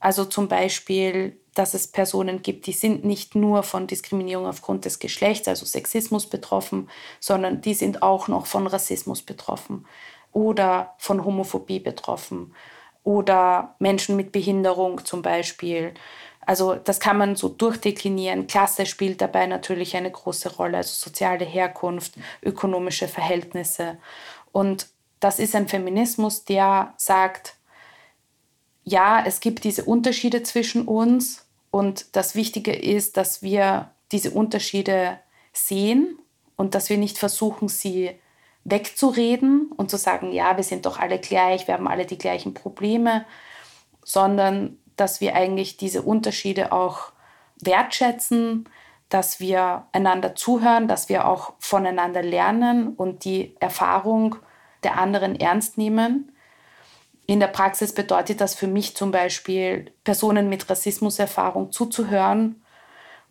[0.00, 4.98] also zum Beispiel, dass es Personen gibt, die sind nicht nur von Diskriminierung aufgrund des
[4.98, 9.86] Geschlechts, also Sexismus betroffen, sondern die sind auch noch von Rassismus betroffen.
[10.36, 12.54] oder von Homophobie betroffen
[13.04, 15.94] oder Menschen mit Behinderung zum Beispiel.
[16.44, 18.46] Also das kann man so durchdeklinieren.
[18.46, 23.96] Klasse spielt dabei natürlich eine große Rolle, also soziale Herkunft, ökonomische Verhältnisse.
[24.52, 24.88] Und
[25.20, 27.54] das ist ein Feminismus, der sagt,
[28.86, 35.18] ja, es gibt diese Unterschiede zwischen uns und das Wichtige ist, dass wir diese Unterschiede
[35.52, 36.18] sehen
[36.56, 38.12] und dass wir nicht versuchen, sie
[38.64, 42.54] wegzureden und zu sagen, ja, wir sind doch alle gleich, wir haben alle die gleichen
[42.54, 43.26] Probleme,
[44.04, 47.12] sondern dass wir eigentlich diese Unterschiede auch
[47.60, 48.68] wertschätzen,
[49.08, 54.36] dass wir einander zuhören, dass wir auch voneinander lernen und die Erfahrung
[54.84, 56.32] der anderen ernst nehmen.
[57.26, 62.62] In der Praxis bedeutet das für mich zum Beispiel, Personen mit Rassismuserfahrung zuzuhören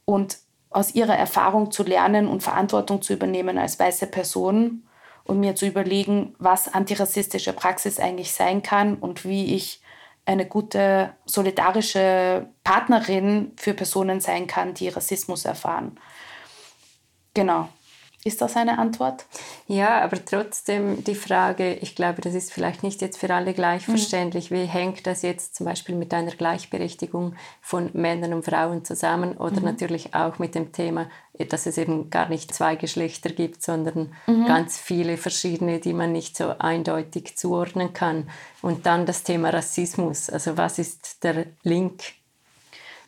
[0.03, 0.37] und
[0.69, 4.83] aus ihrer Erfahrung zu lernen und Verantwortung zu übernehmen als weiße Person
[5.23, 9.81] und mir zu überlegen, was antirassistische Praxis eigentlich sein kann und wie ich
[10.25, 15.97] eine gute solidarische Partnerin für Personen sein kann, die Rassismus erfahren.
[17.33, 17.69] Genau.
[18.27, 19.27] Ist das eine Antwort?
[19.67, 23.87] Ja, aber trotzdem die Frage, ich glaube, das ist vielleicht nicht jetzt für alle gleich
[23.87, 23.91] mhm.
[23.91, 24.49] verständlich.
[24.49, 29.59] Wie hängt das jetzt zum Beispiel mit einer Gleichberechtigung von Männern und Frauen zusammen oder
[29.59, 29.65] mhm.
[29.65, 31.07] natürlich auch mit dem Thema,
[31.37, 34.47] dass es eben gar nicht zwei Geschlechter gibt, sondern mhm.
[34.47, 38.27] ganz viele verschiedene, die man nicht so eindeutig zuordnen kann.
[38.63, 40.31] Und dann das Thema Rassismus.
[40.31, 42.01] Also was ist der Link?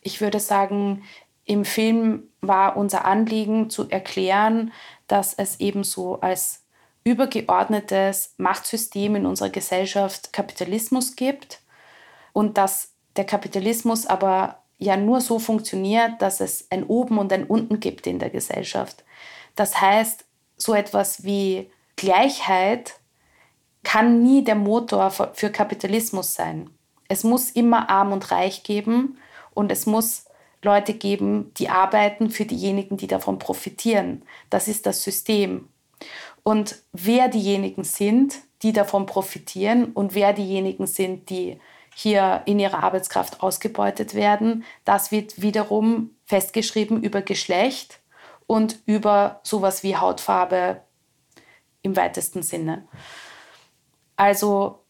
[0.04, 1.02] Ich würde sagen,
[1.48, 4.74] im Film war unser Anliegen zu erklären,
[5.08, 6.64] dass es eben so als
[7.04, 11.62] übergeordnetes Machtsystem in unserer Gesellschaft Kapitalismus gibt
[12.34, 17.46] und dass der Kapitalismus aber ja nur so funktioniert, dass es ein Oben und ein
[17.46, 19.04] Unten gibt in der Gesellschaft.
[19.56, 20.26] Das heißt,
[20.58, 23.00] so etwas wie Gleichheit
[23.84, 26.70] kann nie der Motor für Kapitalismus sein.
[27.08, 29.18] Es muss immer arm und reich geben
[29.54, 30.26] und es muss
[30.62, 34.24] Leute geben, die arbeiten für diejenigen, die davon profitieren.
[34.50, 35.70] Das ist das System.
[36.44, 41.60] Und wer diejenigen sind, die davon profitieren und wer diejenigen sind, die
[41.94, 48.00] hier in ihrer Arbeitskraft ausgebeutet werden, das wird wiederum festgeschrieben über Geschlecht
[48.46, 50.82] und über sowas wie Hautfarbe
[51.82, 52.88] im weitesten Sinne.
[54.16, 54.84] Also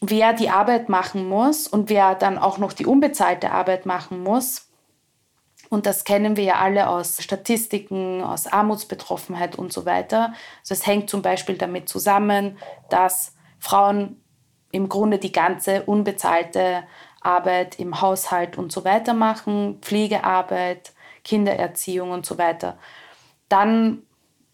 [0.00, 4.69] wer die Arbeit machen muss und wer dann auch noch die unbezahlte Arbeit machen muss,
[5.70, 10.34] und das kennen wir ja alle aus Statistiken, aus Armutsbetroffenheit und so weiter.
[10.60, 12.58] Also es hängt zum Beispiel damit zusammen,
[12.90, 14.20] dass Frauen
[14.72, 16.82] im Grunde die ganze unbezahlte
[17.20, 22.76] Arbeit im Haushalt und so weiter machen, Pflegearbeit, Kindererziehung und so weiter.
[23.48, 24.02] Dann,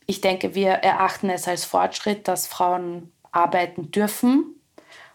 [0.05, 4.61] ich denke, wir erachten es als Fortschritt, dass Frauen arbeiten dürfen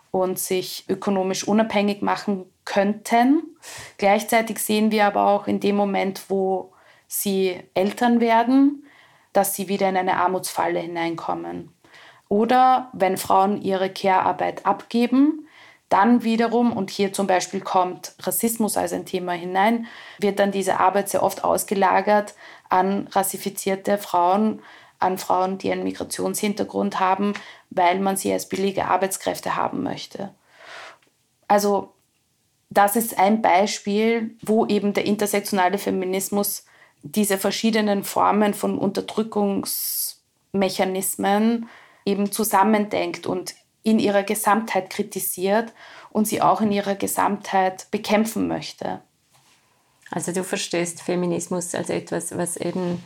[0.09, 3.43] und sich ökonomisch unabhängig machen könnten.
[3.97, 6.71] Gleichzeitig sehen wir aber auch in dem Moment, wo
[7.05, 8.85] sie Eltern werden,
[9.33, 11.73] dass sie wieder in eine Armutsfalle hineinkommen.
[12.29, 15.47] Oder wenn Frauen ihre Care-Arbeit abgeben,
[15.89, 19.87] dann wiederum, und hier zum Beispiel kommt Rassismus als ein Thema hinein,
[20.19, 22.35] wird dann diese Arbeit sehr oft ausgelagert
[22.69, 24.61] an rassifizierte Frauen,
[24.99, 27.33] an Frauen, die einen Migrationshintergrund haben,
[27.69, 30.33] weil man sie als billige Arbeitskräfte haben möchte.
[31.49, 31.91] Also
[32.71, 36.63] das ist ein Beispiel, wo eben der intersektionale Feminismus
[37.03, 41.67] diese verschiedenen Formen von Unterdrückungsmechanismen
[42.05, 45.73] eben zusammendenkt und in ihrer Gesamtheit kritisiert
[46.11, 49.01] und sie auch in ihrer Gesamtheit bekämpfen möchte.
[50.09, 53.03] Also du verstehst Feminismus als etwas, was eben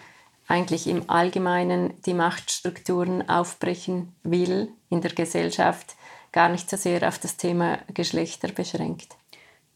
[0.47, 5.95] eigentlich im Allgemeinen die Machtstrukturen aufbrechen will in der Gesellschaft,
[6.32, 9.15] gar nicht so sehr auf das Thema Geschlechter beschränkt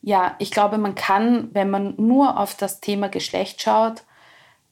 [0.01, 4.03] ja, ich glaube, man kann, wenn man nur auf das Thema Geschlecht schaut,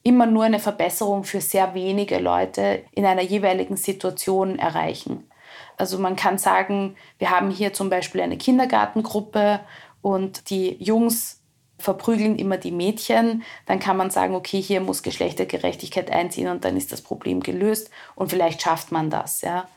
[0.03, 5.29] immer nur eine Verbesserung für sehr wenige Leute in einer jeweiligen Situation erreichen.
[5.75, 9.59] Also man kann sagen, wir haben hier zum Beispiel eine Kindergartengruppe
[10.01, 11.41] und die Jungs
[11.79, 16.75] verprügeln immer die Mädchen, dann kann man sagen, okay, hier muss Geschlechtergerechtigkeit einziehen und dann
[16.75, 19.41] ist das Problem gelöst und vielleicht schafft man das.
[19.41, 19.67] Ja.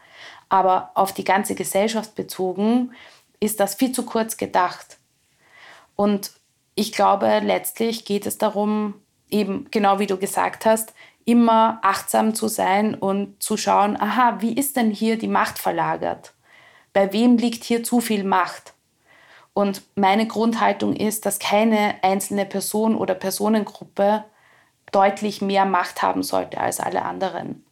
[0.49, 2.93] Aber auf die ganze Gesellschaft bezogen
[3.39, 5.00] ist das viel zu kurz gedacht.
[6.01, 6.33] Und
[6.77, 8.95] ich glaube, letztlich geht es darum,
[9.29, 10.95] eben genau wie du gesagt hast,
[11.27, 16.33] immer achtsam zu sein und zu schauen, aha, wie ist denn hier die Macht verlagert?
[16.95, 18.73] Bei wem liegt hier zu viel Macht?
[19.53, 24.25] Und meine Grundhaltung ist, dass keine einzelne Person oder Personengruppe
[24.93, 27.63] deutlich mehr Macht haben sollte als alle anderen.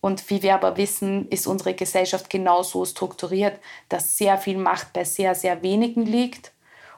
[0.00, 5.02] Und wie wir aber wissen, ist unsere Gesellschaft genauso strukturiert, dass sehr viel Macht bei
[5.02, 6.52] sehr, sehr wenigen liegt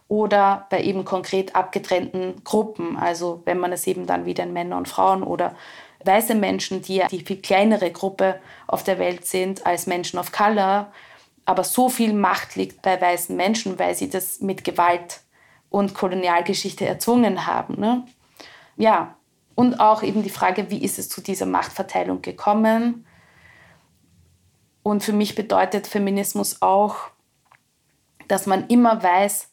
[0.09, 2.97] oder bei eben konkret abgetrennten Gruppen.
[2.97, 5.55] Also wenn man es eben dann wieder in Männer und Frauen oder
[6.05, 10.33] weiße Menschen, die ja die viel kleinere Gruppe auf der Welt sind als Menschen of
[10.33, 10.91] Color,
[11.45, 15.21] aber so viel Macht liegt bei weißen Menschen, weil sie das mit Gewalt
[15.71, 17.81] und Kolonialgeschichte erzwungen haben.
[17.81, 18.07] Ne?
[18.77, 19.17] Ja,
[19.55, 23.07] und auch eben die Frage, wie ist es zu dieser Machtverteilung gekommen?
[24.83, 26.97] Und für mich bedeutet Feminismus auch,
[28.29, 29.51] dass man immer weiß,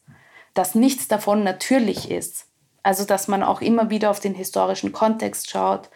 [0.56, 2.46] dass nichts davon natürlich ist.
[2.82, 5.90] Also dass man auch immer wieder auf den historischen Kontext schaut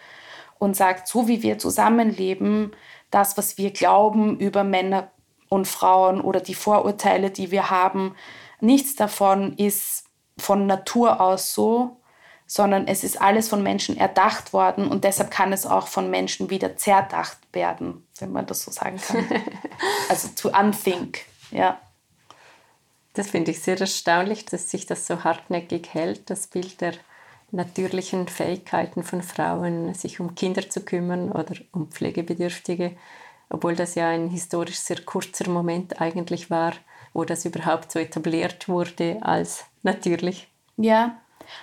[0.59, 2.73] und sagt, so wie wir zusammenleben,
[3.11, 5.11] das, was wir glauben über Männer
[5.49, 8.15] und Frauen oder die Vorurteile, die wir haben,
[8.61, 10.05] nichts davon ist
[10.39, 11.97] von Natur aus so,
[12.47, 16.51] sondern es ist alles von Menschen erdacht worden und deshalb kann es auch von Menschen
[16.51, 19.25] wieder zerdacht werden, wenn man das so sagen kann.
[20.09, 21.21] also to unthink,
[21.51, 21.81] ja.
[23.13, 26.95] Das finde ich sehr erstaunlich, dass sich das so hartnäckig hält, das Bild der
[27.51, 32.97] natürlichen Fähigkeiten von Frauen, sich um Kinder zu kümmern oder um Pflegebedürftige,
[33.49, 36.75] obwohl das ja ein historisch sehr kurzer Moment eigentlich war,
[37.13, 40.49] wo das überhaupt so etabliert wurde als natürlich.
[40.77, 41.21] Ja,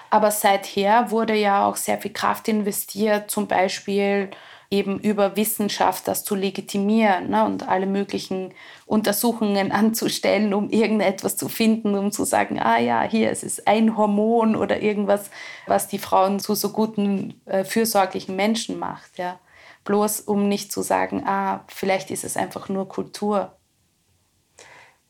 [0.10, 4.29] aber seither wurde ja auch sehr viel Kraft investiert, zum Beispiel
[4.69, 8.53] eben über Wissenschaft das zu legitimieren ne, und alle möglichen
[8.86, 13.95] Untersuchungen anzustellen, um irgendetwas zu finden, um zu sagen, ah ja, hier es ist ein
[13.95, 15.30] Hormon oder irgendwas,
[15.67, 19.17] was die Frauen zu so guten, äh, fürsorglichen Menschen macht.
[19.17, 19.39] Ja.
[19.86, 23.53] Bloß um nicht zu sagen, ah, vielleicht ist es einfach nur Kultur.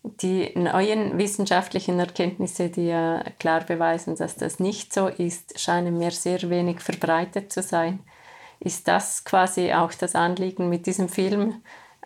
[0.04, 6.12] Die neuen wissenschaftlichen Erkenntnisse, die ja klar beweisen, dass das nicht so ist, scheinen mir
[6.12, 8.00] sehr wenig verbreitet zu sein
[8.60, 11.62] ist das quasi auch das Anliegen mit diesem Film,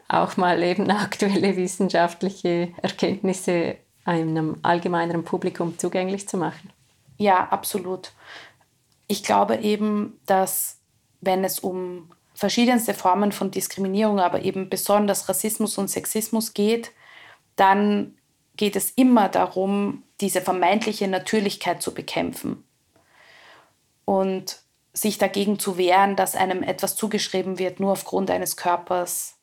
[0.08, 6.72] auch mal eben aktuelle wissenschaftliche Erkenntnisse einem allgemeineren Publikum zugänglich zu machen.
[7.18, 8.12] Ja, absolut.
[9.08, 10.80] Ich glaube eben, dass
[11.22, 16.92] wenn es um verschiedenste Formen von Diskriminierung, aber eben besonders Rassismus und Sexismus geht,
[17.56, 18.16] dann
[18.58, 22.64] geht es immer darum, diese vermeintliche Natürlichkeit zu bekämpfen.
[24.06, 24.62] Und
[24.94, 29.36] sich dagegen zu wehren, dass einem etwas zugeschrieben wird, nur aufgrund eines Körpers.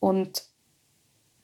[0.00, 0.44] Und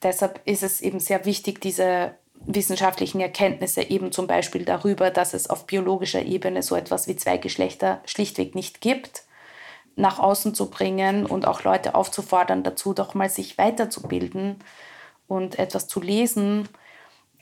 [0.03, 2.15] deshalb ist es eben sehr wichtig, diese
[2.47, 7.37] wissenschaftlichen Erkenntnisse eben zum Beispiel darüber, dass es auf biologischer Ebene so etwas wie zwei
[7.37, 9.25] Geschlechter schlichtweg nicht gibt,
[9.97, 14.57] nach außen zu bringen und auch Leute aufzufordern, dazu doch mal sich weiterzubilden
[15.29, 16.69] und etwas zu lesen.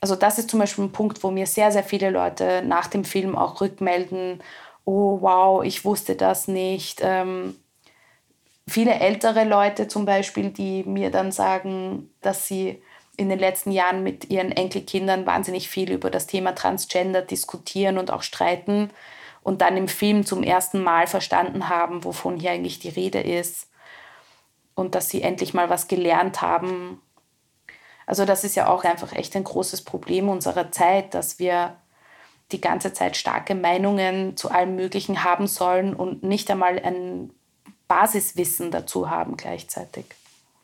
[0.00, 3.04] Also das ist zum Beispiel ein Punkt, wo mir sehr, sehr viele Leute nach dem
[3.04, 4.42] Film auch rückmelden,
[4.88, 7.01] oh wow, ich wusste das nicht.
[7.03, 7.57] Ähm,
[8.66, 12.83] viele ältere Leute zum Beispiel, die mir dann sagen, dass sie
[13.18, 18.11] in den letzten Jahren mit ihren Enkelkindern wahnsinnig viel über das Thema Transgender diskutieren und
[18.11, 18.88] auch streiten
[19.42, 23.68] und dann im Film zum ersten Mal verstanden haben, wovon hier eigentlich die Rede ist
[24.74, 27.03] und dass sie endlich mal was gelernt haben.
[28.07, 31.77] Also das ist ja auch einfach echt ein großes Problem unserer Zeit, dass wir
[32.53, 37.31] die ganze Zeit starke Meinungen zu allem Möglichen haben sollen und nicht einmal ein
[37.89, 40.07] Basiswissen dazu haben gleichzeitig.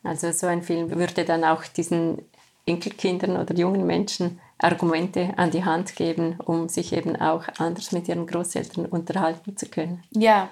[0.03, 2.23] Also so ein Film würde dann auch diesen
[2.65, 8.07] Enkelkindern oder jungen Menschen Argumente an die Hand geben, um sich eben auch anders mit
[8.07, 10.03] ihren Großeltern unterhalten zu können.
[10.11, 10.49] Ja,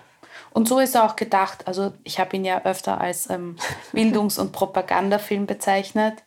[0.52, 1.68] und so ist er auch gedacht.
[1.68, 3.56] Also ich habe ihn ja öfter als ähm,
[3.94, 6.24] Bildungs- und Propagandafilm bezeichnet.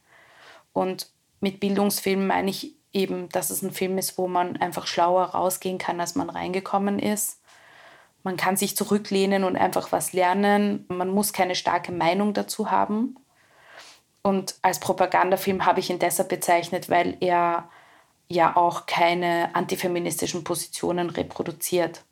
[0.72, 1.08] Und
[1.40, 5.78] mit Bildungsfilm meine ich eben, dass es ein Film ist, wo man einfach schlauer rausgehen
[5.78, 7.40] kann, als man reingekommen ist.
[8.24, 10.84] Man kann sich zurücklehnen und einfach was lernen.
[10.88, 13.16] Man muss keine starke Meinung dazu haben.
[14.22, 17.68] Und als Propagandafilm habe ich ihn deshalb bezeichnet, weil er
[18.28, 22.02] ja auch keine antifeministischen Positionen reproduziert.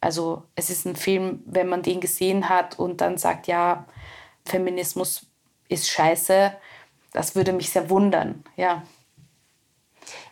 [0.00, 3.86] Also es ist ein Film, wenn man den gesehen hat und dann sagt, ja,
[4.44, 5.24] Feminismus
[5.68, 6.52] ist scheiße,
[7.14, 8.82] das würde mich sehr wundern, ja.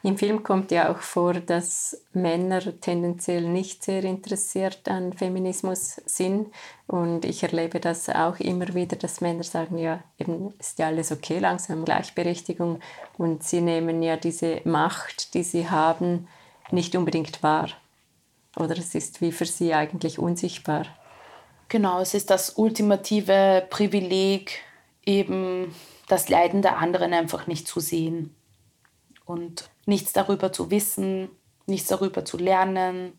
[0.02, 6.48] Im Film kommt ja auch vor, dass Männer tendenziell nicht sehr interessiert an Feminismus sind.
[6.86, 11.12] Und ich erlebe das auch immer wieder, dass Männer sagen, ja, eben ist ja alles
[11.12, 12.80] okay, langsam Gleichberechtigung.
[13.16, 16.28] Und sie nehmen ja diese Macht, die sie haben,
[16.70, 17.68] nicht unbedingt wahr.
[18.56, 20.86] Oder es ist wie für sie eigentlich unsichtbar.
[21.68, 24.58] Genau, es ist das ultimative Privileg,
[25.06, 25.74] eben
[26.08, 28.34] das Leiden der anderen einfach nicht zu sehen
[29.24, 31.30] und nichts darüber zu wissen,
[31.66, 33.18] nichts darüber zu lernen,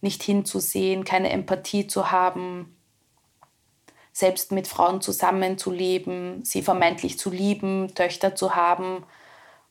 [0.00, 2.76] nicht hinzusehen, keine Empathie zu haben.
[4.12, 9.04] selbst mit Frauen zusammenzuleben, sie vermeintlich zu lieben, Töchter zu haben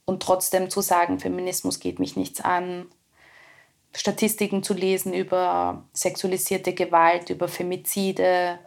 [0.05, 2.87] und trotzdem zu sagen, Feminismus geht mich nichts an.
[3.93, 8.59] Statistiken zu lesen über sexualisierte Gewalt, über Femizide,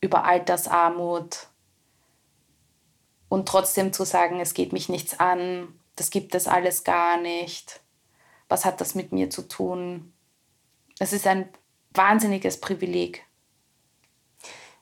[0.00, 1.48] über Altersarmut
[3.28, 7.80] und trotzdem zu sagen, es geht mich nichts an, das gibt es alles gar nicht,
[8.48, 10.12] was hat das mit mir zu tun?
[10.98, 11.48] Es ist ein
[11.94, 13.24] wahnsinniges Privileg.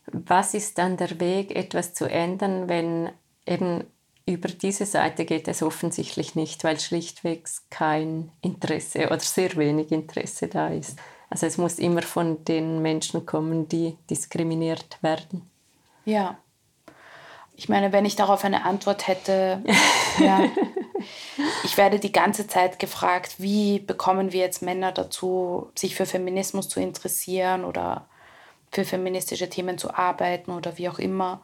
[0.07, 3.11] Was ist dann der Weg, etwas zu ändern, wenn
[3.47, 3.85] eben
[4.27, 10.49] über diese Seite geht es offensichtlich nicht, weil schlichtweg kein Interesse oder sehr wenig Interesse
[10.49, 10.99] da ist.
[11.29, 15.49] Also es muss immer von den Menschen kommen, die diskriminiert werden.
[16.05, 16.39] Ja.
[17.61, 19.63] Ich meine, wenn ich darauf eine Antwort hätte,
[20.19, 20.45] ja.
[21.63, 26.71] Ich werde die ganze Zeit gefragt, wie bekommen wir jetzt Männer dazu, sich für Feminismus
[26.71, 28.09] zu interessieren oder
[28.73, 31.43] für feministische Themen zu arbeiten oder wie auch immer.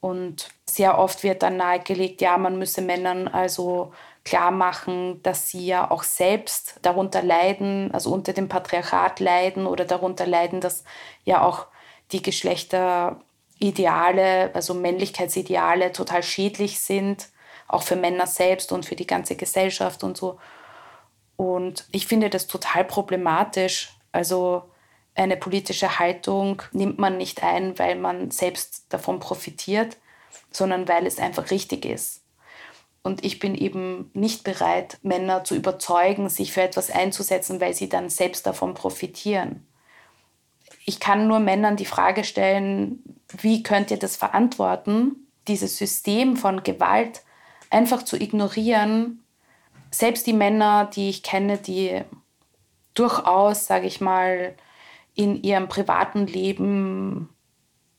[0.00, 3.92] Und sehr oft wird dann nahegelegt, ja, man müsse Männern also
[4.24, 9.84] klar machen, dass sie ja auch selbst darunter leiden, also unter dem Patriarchat leiden oder
[9.84, 10.84] darunter leiden, dass
[11.24, 11.66] ja auch
[12.12, 12.22] die
[13.60, 17.28] Geschlechterideale, also Männlichkeitsideale total schädlich sind,
[17.68, 20.38] auch für Männer selbst und für die ganze Gesellschaft und so.
[21.36, 23.96] Und ich finde das total problematisch.
[24.12, 24.64] Also
[25.14, 29.96] eine politische Haltung nimmt man nicht ein, weil man selbst davon profitiert,
[30.50, 32.22] sondern weil es einfach richtig ist.
[33.02, 37.88] Und ich bin eben nicht bereit, Männer zu überzeugen, sich für etwas einzusetzen, weil sie
[37.88, 39.66] dann selbst davon profitieren.
[40.84, 46.62] Ich kann nur Männern die Frage stellen, wie könnt ihr das verantworten, dieses System von
[46.62, 47.22] Gewalt
[47.70, 49.24] einfach zu ignorieren.
[49.90, 52.02] Selbst die Männer, die ich kenne, die
[52.94, 54.54] durchaus, sage ich mal,
[55.14, 57.28] in ihrem privaten Leben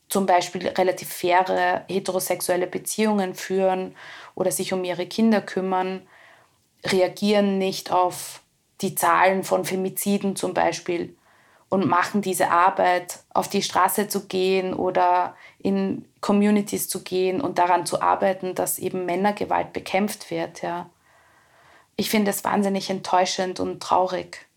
[0.08, 3.96] zum Beispiel relativ faire heterosexuelle Beziehungen führen
[4.36, 6.08] oder sich um ihre Kinder kümmern,
[6.86, 8.42] reagieren nicht auf
[8.82, 11.16] die Zahlen von Femiziden zum Beispiel
[11.76, 17.58] und machen diese Arbeit, auf die Straße zu gehen oder in Communities zu gehen und
[17.58, 20.62] daran zu arbeiten, dass eben Männergewalt bekämpft wird.
[20.62, 20.90] Ja.
[21.98, 24.48] Ich finde es wahnsinnig enttäuschend und traurig.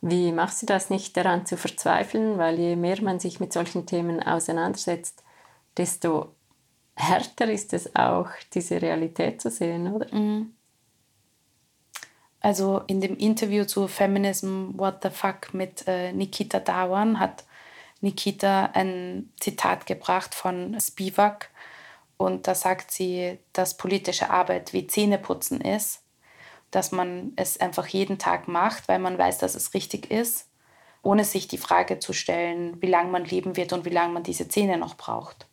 [0.00, 2.36] Wie machst du das nicht daran zu verzweifeln?
[2.36, 5.22] Weil je mehr man sich mit solchen Themen auseinandersetzt,
[5.76, 6.34] desto
[6.96, 10.12] härter ist es auch, diese Realität zu sehen, oder?
[10.12, 10.52] Mhm.
[12.40, 17.44] Also in dem Interview zu Feminism What the Fuck mit äh, Nikita Dawan hat
[18.00, 21.50] Nikita ein Zitat gebracht von Spivak
[22.16, 26.02] und da sagt sie, dass politische Arbeit wie Zähneputzen ist
[26.70, 30.48] dass man es einfach jeden Tag macht, weil man weiß, dass es richtig ist,
[31.02, 34.22] ohne sich die Frage zu stellen, wie lange man leben wird und wie lange man
[34.22, 35.46] diese Zähne noch braucht.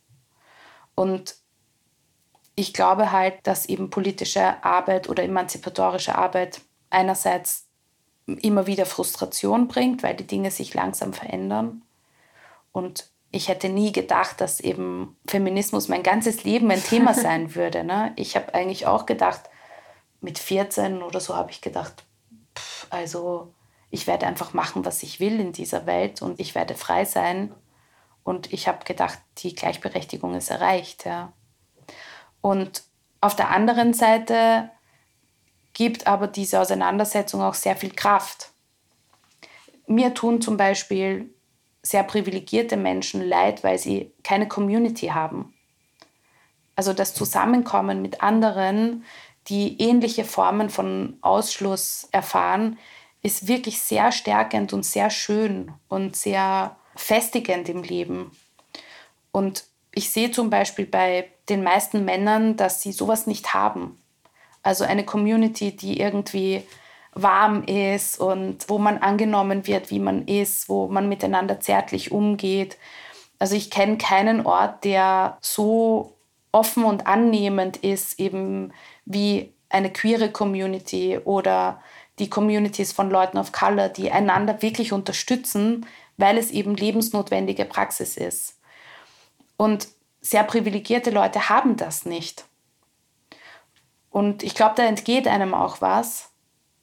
[0.94, 1.36] Und
[2.54, 6.60] ich glaube halt, dass eben politische Arbeit oder emanzipatorische Arbeit
[6.90, 7.66] einerseits
[8.26, 11.82] immer wieder Frustration bringt, weil die Dinge sich langsam verändern.
[12.72, 17.84] Und ich hätte nie gedacht, dass eben Feminismus mein ganzes Leben ein Thema sein würde.
[17.84, 18.12] Ne?
[18.16, 19.42] Ich habe eigentlich auch gedacht,
[20.20, 22.04] mit 14 oder so habe ich gedacht,
[22.56, 23.52] pff, also
[23.90, 27.54] ich werde einfach machen, was ich will in dieser Welt und ich werde frei sein.
[28.24, 31.04] Und ich habe gedacht, die Gleichberechtigung ist erreicht.
[31.04, 31.32] Ja.
[32.40, 32.82] Und
[33.20, 34.70] auf der anderen Seite
[35.76, 38.50] gibt aber diese Auseinandersetzung auch sehr viel Kraft.
[39.86, 41.34] Mir tun zum Beispiel
[41.82, 45.52] sehr privilegierte Menschen leid, weil sie keine Community haben.
[46.76, 49.04] Also das Zusammenkommen mit anderen,
[49.48, 52.78] die ähnliche Formen von Ausschluss erfahren,
[53.20, 58.30] ist wirklich sehr stärkend und sehr schön und sehr festigend im Leben.
[59.30, 63.98] Und ich sehe zum Beispiel bei den meisten Männern, dass sie sowas nicht haben.
[64.66, 66.64] Also eine Community, die irgendwie
[67.12, 72.76] warm ist und wo man angenommen wird, wie man ist, wo man miteinander zärtlich umgeht.
[73.38, 76.16] Also ich kenne keinen Ort, der so
[76.50, 78.72] offen und annehmend ist, eben
[79.04, 81.80] wie eine queere Community oder
[82.18, 85.86] die Communities von Leuten of Color, die einander wirklich unterstützen,
[86.16, 88.58] weil es eben lebensnotwendige Praxis ist.
[89.56, 89.86] Und
[90.20, 92.45] sehr privilegierte Leute haben das nicht.
[94.16, 96.30] Und ich glaube, da entgeht einem auch was.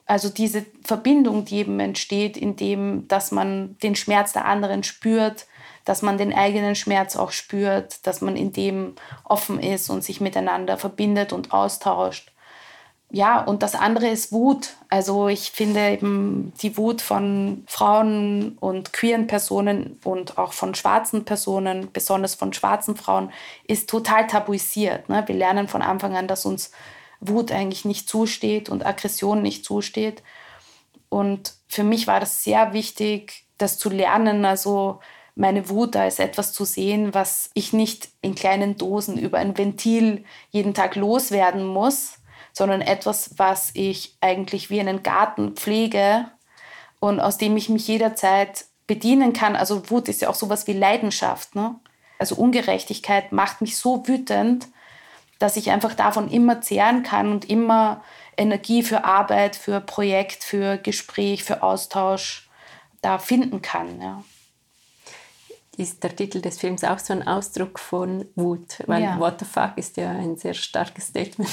[0.05, 5.47] Also diese Verbindung, die eben entsteht, indem, dass man den Schmerz der anderen spürt,
[5.83, 10.21] dass man den eigenen Schmerz auch spürt, dass man in dem offen ist und sich
[10.21, 12.31] miteinander verbindet und austauscht.
[13.09, 14.75] ja, und das andere ist Wut.
[14.89, 21.25] Also ich finde eben die Wut von Frauen und queeren Personen und auch von schwarzen
[21.25, 23.31] Personen, besonders von schwarzen Frauen,
[23.67, 25.09] ist total tabuisiert.
[25.09, 25.23] Ne?
[25.25, 26.69] Wir lernen von Anfang an, dass uns
[27.27, 30.23] Wut eigentlich nicht zusteht und Aggression nicht zusteht.
[31.09, 34.99] Und für mich war das sehr wichtig, das zu lernen, also
[35.35, 40.25] meine Wut als etwas zu sehen, was ich nicht in kleinen Dosen über ein Ventil
[40.51, 42.19] jeden Tag loswerden muss,
[42.51, 46.25] sondern etwas, was ich eigentlich wie einen Garten pflege
[46.99, 49.55] und aus dem ich mich jederzeit bedienen kann.
[49.55, 51.55] Also Wut ist ja auch sowas wie Leidenschaft.
[51.55, 51.75] Ne?
[52.19, 54.67] Also Ungerechtigkeit macht mich so wütend,
[55.43, 58.01] dass ich einfach davon immer zehren kann und immer
[58.37, 62.49] Energie für Arbeit, für Projekt, für Gespräch, für Austausch
[63.01, 64.01] da finden kann.
[64.01, 64.23] Ja
[65.75, 69.19] ist der Titel des Films auch so ein Ausdruck von Wut, weil ja.
[69.19, 71.49] What the fuck ist ja ein sehr starkes Statement.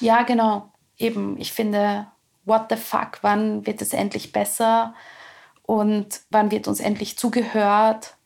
[0.00, 0.72] Ja, genau.
[0.96, 2.06] Eben, ich finde,
[2.44, 4.94] What the fuck, wann wird es endlich besser
[5.62, 8.16] und wann wird uns endlich zugehört?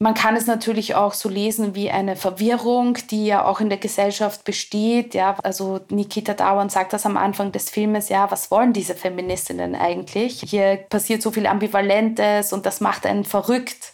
[0.00, 3.78] Man kann es natürlich auch so lesen wie eine Verwirrung, die ja auch in der
[3.78, 5.14] Gesellschaft besteht.
[5.14, 9.76] Ja, also Nikita Dawan sagt das am Anfang des Filmes, ja, was wollen diese Feministinnen
[9.76, 10.42] eigentlich?
[10.46, 13.92] Hier passiert so viel Ambivalentes und das macht einen verrückt.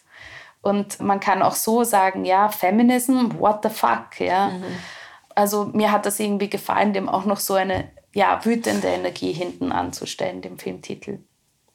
[0.62, 4.48] Und man kann auch so sagen, ja, Feminism, what the fuck, ja.
[4.48, 4.64] Mhm.
[5.34, 9.70] Also mir hat das irgendwie gefallen, dem auch noch so eine ja, wütende Energie hinten
[9.70, 11.20] anzustellen, dem Filmtitel.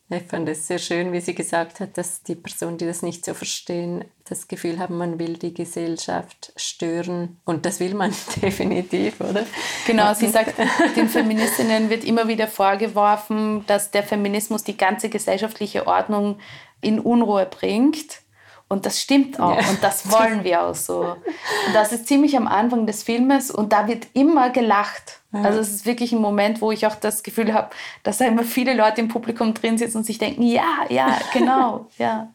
[0.07, 3.25] Ich fand es sehr schön, wie sie gesagt hat, dass die Personen, die das nicht
[3.25, 7.39] so verstehen, das Gefühl haben, man will die Gesellschaft stören.
[7.43, 9.45] Und das will man definitiv, oder?
[9.87, 10.55] Genau, sie sagt,
[10.95, 16.37] den Feministinnen wird immer wieder vorgeworfen, dass der Feminismus die ganze gesellschaftliche Ordnung
[16.81, 18.21] in Unruhe bringt.
[18.67, 19.69] Und das stimmt auch ja.
[19.69, 21.01] und das wollen wir auch so.
[21.01, 25.19] Und das ist ziemlich am Anfang des Filmes und da wird immer gelacht.
[25.33, 25.43] Ja.
[25.43, 27.69] Also es ist wirklich ein Moment, wo ich auch das Gefühl habe,
[28.01, 31.87] dass da immer viele Leute im Publikum drin sitzen und sich denken, ja, ja, genau,
[31.97, 32.33] ja.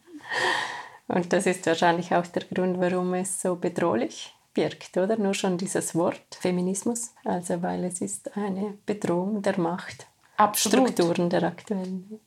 [1.09, 5.17] Und das ist wahrscheinlich auch der Grund, warum es so bedrohlich wirkt, oder?
[5.17, 10.07] Nur schon dieses Wort Feminismus, also weil es ist eine Bedrohung der Macht,
[10.37, 10.91] Absolut.
[10.91, 12.21] Strukturen der aktuellen.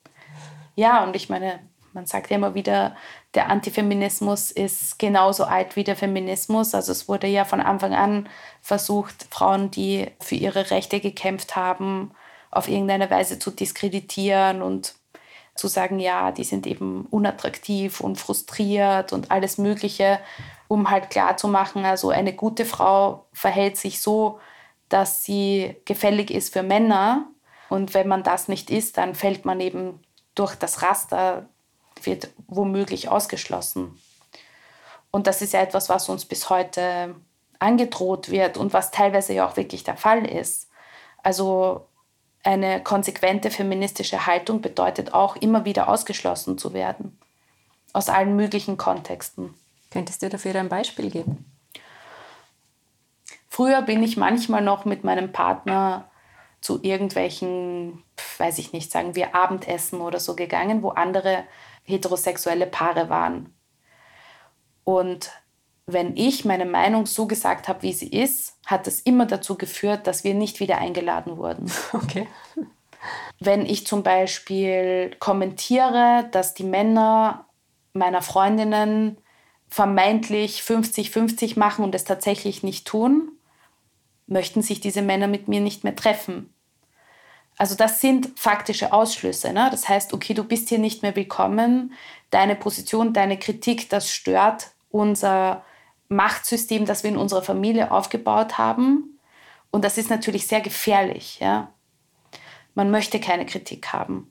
[0.77, 1.61] Ja, und ich meine,
[1.95, 2.97] man sagt ja immer wieder,
[3.35, 6.75] der Antifeminismus ist genauso alt wie der Feminismus.
[6.75, 8.29] Also es wurde ja von Anfang an
[8.61, 12.11] versucht, Frauen, die für ihre Rechte gekämpft haben,
[12.51, 14.95] auf irgendeine Weise zu diskreditieren und
[15.55, 20.19] zu sagen, ja, die sind eben unattraktiv und frustriert und alles Mögliche,
[20.67, 24.41] um halt klarzumachen, also eine gute Frau verhält sich so,
[24.89, 27.29] dass sie gefällig ist für Männer.
[27.69, 30.01] Und wenn man das nicht ist, dann fällt man eben
[30.35, 31.49] durch das Raster
[32.03, 34.01] wird womöglich ausgeschlossen.
[35.11, 37.15] Und das ist ja etwas, was uns bis heute
[37.59, 40.69] angedroht wird und was teilweise ja auch wirklich der Fall ist.
[41.23, 41.87] Also
[42.43, 47.19] eine konsequente feministische Haltung bedeutet auch immer wieder ausgeschlossen zu werden.
[47.93, 49.55] Aus allen möglichen Kontexten.
[49.91, 51.51] Könntest du dafür ein Beispiel geben?
[53.49, 56.11] Früher bin ich manchmal noch mit meinem Partner
[56.61, 58.03] zu irgendwelchen,
[58.39, 61.45] weiß ich nicht, sagen wir Abendessen oder so gegangen, wo andere
[61.85, 63.55] heterosexuelle Paare waren.
[64.85, 65.31] Und
[65.87, 70.07] wenn ich meine Meinung so gesagt habe, wie sie ist, hat das immer dazu geführt,
[70.07, 71.71] dass wir nicht wieder eingeladen wurden.
[71.93, 72.27] Okay.
[73.39, 77.47] Wenn ich zum Beispiel kommentiere, dass die Männer
[77.93, 79.19] meiner Freundinnen
[79.69, 83.33] vermeintlich 50-50 machen und es tatsächlich nicht tun,
[84.27, 86.54] möchten sich diese Männer mit mir nicht mehr treffen.
[87.57, 89.53] Also das sind faktische Ausschlüsse.
[89.53, 89.69] Ne?
[89.71, 91.93] Das heißt, okay, du bist hier nicht mehr willkommen.
[92.31, 95.65] Deine Position, deine Kritik, das stört unser
[96.09, 99.19] Machtsystem, das wir in unserer Familie aufgebaut haben.
[99.71, 101.39] Und das ist natürlich sehr gefährlich.
[101.41, 101.73] Ja?
[102.75, 104.31] Man möchte keine Kritik haben.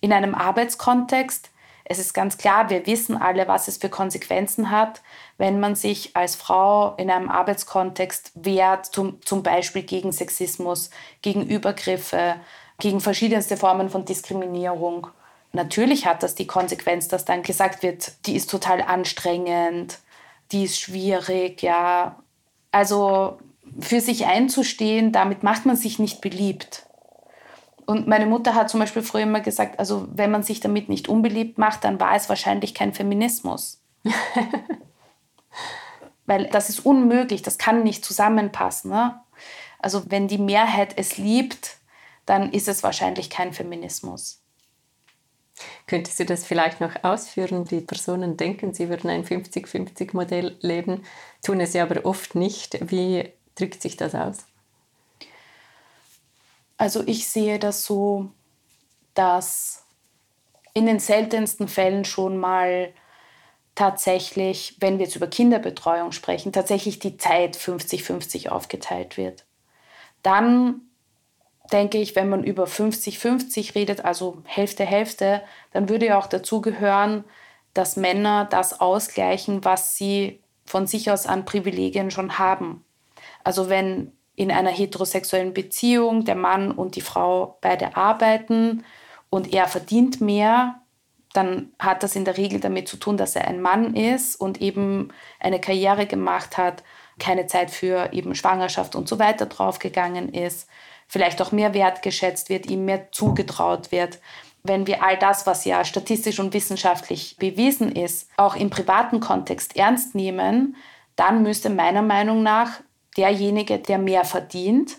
[0.00, 1.50] In einem Arbeitskontext,
[1.84, 5.02] es ist ganz klar, wir wissen alle, was es für Konsequenzen hat,
[5.36, 10.90] wenn man sich als Frau in einem Arbeitskontext wehrt, zum, zum Beispiel gegen Sexismus,
[11.22, 12.36] gegen Übergriffe,
[12.78, 15.08] gegen verschiedenste Formen von Diskriminierung.
[15.52, 19.98] Natürlich hat das die Konsequenz, dass dann gesagt wird, die ist total anstrengend,
[20.52, 22.16] die ist schwierig, ja.
[22.72, 23.38] Also
[23.78, 26.86] für sich einzustehen, damit macht man sich nicht beliebt.
[27.86, 31.08] Und meine Mutter hat zum Beispiel früher immer gesagt, also wenn man sich damit nicht
[31.08, 33.80] unbeliebt macht, dann war es wahrscheinlich kein Feminismus.
[36.26, 38.90] Weil das ist unmöglich, das kann nicht zusammenpassen.
[38.90, 39.20] Ne?
[39.78, 41.76] Also wenn die Mehrheit es liebt,
[42.26, 44.40] dann ist es wahrscheinlich kein Feminismus.
[45.86, 47.64] Könntest du das vielleicht noch ausführen?
[47.64, 51.04] Die Personen denken, sie würden ein 50-50-Modell leben,
[51.42, 52.90] tun es ja aber oft nicht.
[52.90, 54.38] Wie drückt sich das aus?
[56.76, 58.30] Also ich sehe das so,
[59.14, 59.84] dass
[60.72, 62.92] in den seltensten Fällen schon mal
[63.76, 69.44] tatsächlich, wenn wir jetzt über Kinderbetreuung sprechen, tatsächlich die Zeit 50-50 aufgeteilt wird.
[70.22, 70.82] Dann
[71.72, 75.42] denke ich, wenn man über 50-50 redet, also Hälfte, Hälfte,
[75.72, 77.24] dann würde ja auch dazu gehören,
[77.72, 82.84] dass Männer das ausgleichen, was sie von sich aus an Privilegien schon haben.
[83.42, 88.84] Also wenn in einer heterosexuellen Beziehung der Mann und die Frau beide arbeiten
[89.30, 90.80] und er verdient mehr,
[91.32, 94.60] dann hat das in der Regel damit zu tun, dass er ein Mann ist und
[94.60, 95.08] eben
[95.40, 96.84] eine Karriere gemacht hat,
[97.18, 100.68] keine Zeit für eben Schwangerschaft und so weiter draufgegangen ist,
[101.06, 104.18] vielleicht auch mehr wertgeschätzt wird, ihm mehr zugetraut wird.
[104.62, 109.76] Wenn wir all das, was ja statistisch und wissenschaftlich bewiesen ist, auch im privaten Kontext
[109.76, 110.76] ernst nehmen,
[111.16, 112.80] dann müsste meiner Meinung nach
[113.16, 114.96] derjenige, der mehr verdient,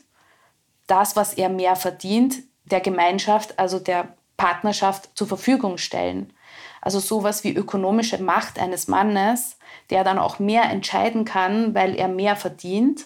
[0.88, 6.34] das, was er mehr verdient, der Gemeinschaft, also der Partnerschaft zur Verfügung stellen.
[6.82, 9.58] Also sowas wie ökonomische Macht eines Mannes,
[9.90, 13.06] der dann auch mehr entscheiden kann, weil er mehr verdient,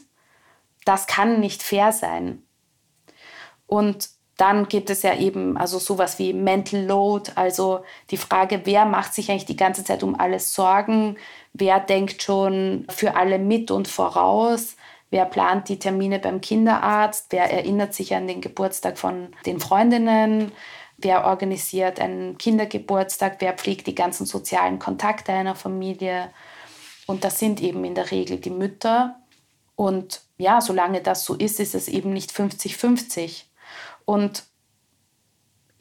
[0.86, 2.44] das kann nicht fair sein.
[3.70, 8.86] Und dann gibt es ja eben also sowas wie Mental Load, also die Frage, wer
[8.86, 11.18] macht sich eigentlich die ganze Zeit um alles Sorgen,
[11.54, 14.76] wer denkt schon für alle mit und voraus,
[15.12, 20.52] wer plant die Termine beim Kinderarzt, wer erinnert sich an den Geburtstag von den Freundinnen,
[20.98, 26.32] wer organisiert einen Kindergeburtstag, wer pflegt die ganzen sozialen Kontakte einer Familie.
[27.06, 29.20] Und das sind eben in der Regel die Mütter.
[29.76, 33.49] Und ja, solange das so ist, ist es eben nicht 50-50.
[34.10, 34.46] Und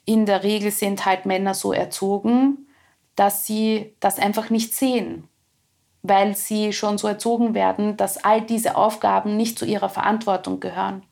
[0.05, 2.69] in der Regel sind halt Männer so erzogen,
[3.17, 5.27] dass sie das einfach nicht sehen,
[6.03, 11.05] weil sie schon so erzogen werden, dass all diese Aufgaben nicht zu ihrer Verantwortung gehören.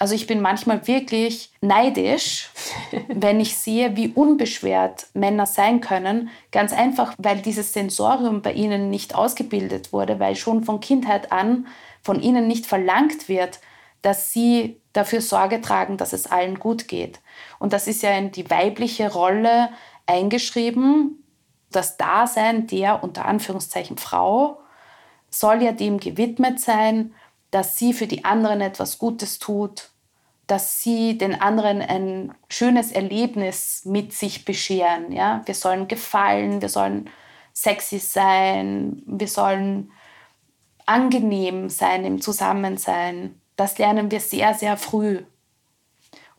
[0.00, 2.50] Also ich bin manchmal wirklich neidisch,
[3.08, 6.30] wenn ich sehe, wie unbeschwert Männer sein können.
[6.50, 11.68] Ganz einfach, weil dieses Sensorium bei ihnen nicht ausgebildet wurde, weil schon von Kindheit an
[12.02, 13.60] von ihnen nicht verlangt wird,
[14.02, 17.20] dass sie dafür Sorge tragen, dass es allen gut geht.
[17.58, 19.70] Und das ist ja in die weibliche Rolle
[20.06, 21.24] eingeschrieben.
[21.70, 24.60] Das Dasein der unter Anführungszeichen Frau
[25.30, 27.14] soll ja dem gewidmet sein,
[27.50, 29.90] dass sie für die anderen etwas Gutes tut,
[30.46, 35.12] dass sie den anderen ein schönes Erlebnis mit sich bescheren.
[35.12, 35.42] Ja?
[35.44, 37.10] Wir sollen gefallen, wir sollen
[37.52, 39.92] sexy sein, wir sollen
[40.86, 43.40] angenehm sein im Zusammensein.
[43.58, 45.24] Das lernen wir sehr, sehr früh.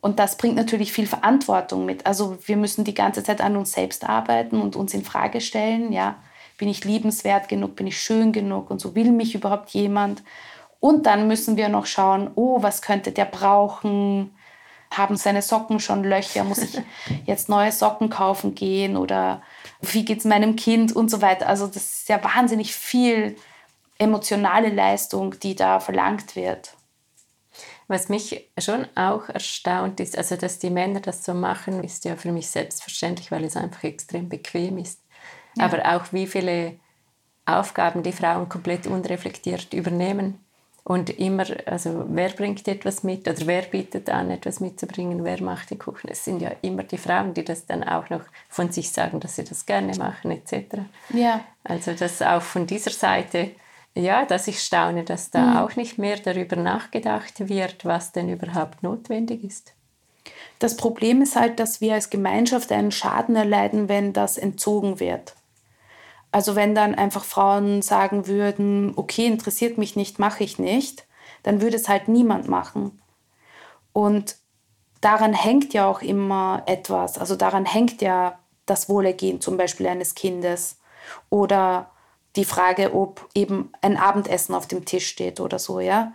[0.00, 2.06] Und das bringt natürlich viel Verantwortung mit.
[2.06, 5.92] Also wir müssen die ganze Zeit an uns selbst arbeiten und uns in Frage stellen.
[5.92, 6.16] Ja,
[6.56, 7.76] bin ich liebenswert genug?
[7.76, 8.70] Bin ich schön genug?
[8.70, 10.22] Und so will mich überhaupt jemand?
[10.80, 14.34] Und dann müssen wir noch schauen, oh, was könnte der brauchen?
[14.90, 16.44] Haben seine Socken schon Löcher?
[16.44, 16.80] Muss ich
[17.26, 18.96] jetzt neue Socken kaufen gehen?
[18.96, 19.42] Oder
[19.82, 21.48] wie geht es meinem Kind und so weiter?
[21.48, 23.36] Also das ist ja wahnsinnig viel
[23.98, 26.79] emotionale Leistung, die da verlangt wird.
[27.88, 32.16] Was mich schon auch erstaunt ist, also dass die Männer das so machen, ist ja
[32.16, 35.00] für mich selbstverständlich, weil es einfach extrem bequem ist.
[35.56, 35.64] Ja.
[35.64, 36.76] Aber auch wie viele
[37.46, 40.38] Aufgaben die Frauen komplett unreflektiert übernehmen
[40.84, 45.70] und immer, also wer bringt etwas mit oder wer bietet an, etwas mitzubringen, wer macht
[45.70, 46.10] den Kuchen.
[46.10, 49.36] Es sind ja immer die Frauen, die das dann auch noch von sich sagen, dass
[49.36, 50.78] sie das gerne machen, etc.
[51.12, 51.44] Ja.
[51.64, 53.50] Also das auch von dieser Seite,
[53.94, 55.56] ja, dass ich staune, dass da mhm.
[55.58, 59.74] auch nicht mehr darüber nachgedacht wird, was denn überhaupt notwendig ist.
[60.58, 65.34] Das Problem ist halt, dass wir als Gemeinschaft einen Schaden erleiden, wenn das entzogen wird.
[66.32, 71.06] Also wenn dann einfach Frauen sagen würden, okay, interessiert mich nicht, mache ich nicht,
[71.42, 73.00] dann würde es halt niemand machen.
[73.92, 74.36] Und
[75.00, 77.18] daran hängt ja auch immer etwas.
[77.18, 80.78] Also daran hängt ja das Wohlergehen zum Beispiel eines Kindes
[81.30, 81.90] oder
[82.36, 86.12] die Frage, ob eben ein Abendessen auf dem Tisch steht oder so, ja.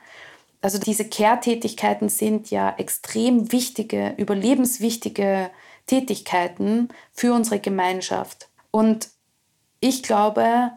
[0.61, 5.51] Also diese Care-Tätigkeiten sind ja extrem wichtige, überlebenswichtige
[5.85, 8.49] Tätigkeiten für unsere Gemeinschaft.
[8.71, 9.09] Und
[9.79, 10.71] ich glaube,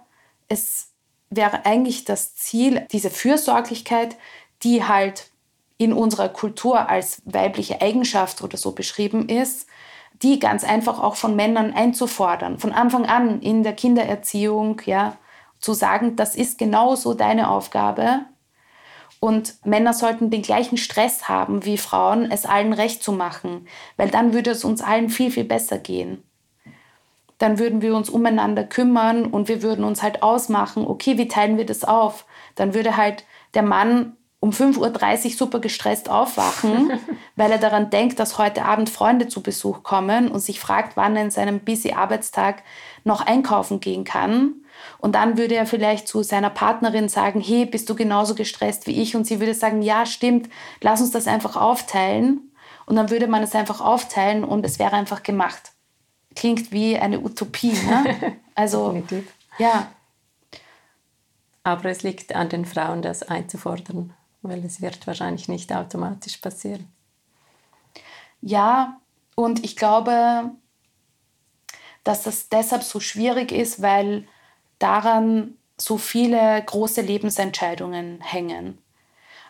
[0.49, 0.89] es
[1.31, 4.17] wäre eigentlich das Ziel, diese Fürsorglichkeit,
[4.63, 5.31] die halt
[5.79, 9.69] in unserer Kultur als weibliche Eigenschaft oder so beschrieben ist,
[10.23, 15.17] die ganz einfach auch von Männern einzufordern, von Anfang an in der Kindererziehung, ja,
[15.61, 18.21] zu sagen, das ist genauso deine Aufgabe.
[19.21, 24.11] Und Männer sollten den gleichen Stress haben wie Frauen, es allen recht zu machen, weil
[24.11, 26.23] dann würde es uns allen viel, viel besser gehen
[27.39, 31.57] dann würden wir uns umeinander kümmern und wir würden uns halt ausmachen, okay, wie teilen
[31.57, 32.27] wir das auf?
[32.57, 36.93] Dann würde halt der Mann um 5.30 Uhr super gestresst aufwachen,
[37.37, 41.17] weil er daran denkt, dass heute Abend Freunde zu Besuch kommen und sich fragt, wann
[41.17, 42.63] er in seinem busy Arbeitstag
[43.05, 44.55] noch einkaufen gehen kann.
[44.99, 49.01] Und dann würde er vielleicht zu seiner Partnerin sagen, hey, bist du genauso gestresst wie
[49.01, 49.17] ich?
[49.17, 50.49] Und sie würde sagen, ja, stimmt,
[50.81, 52.53] lass uns das einfach aufteilen.
[52.87, 55.73] Und dann würde man es einfach aufteilen und es wäre einfach gemacht.
[56.35, 57.73] Klingt wie eine Utopie.
[57.73, 58.37] Ne?
[58.55, 59.01] Also,
[59.59, 59.87] ja.
[61.63, 64.13] Aber es liegt an den Frauen, das einzufordern
[64.43, 66.91] weil es wird wahrscheinlich nicht automatisch passieren.
[68.41, 69.01] Ja,
[69.35, 70.51] und ich glaube,
[72.05, 74.27] dass das deshalb so schwierig ist, weil
[74.79, 78.79] daran so viele große Lebensentscheidungen hängen.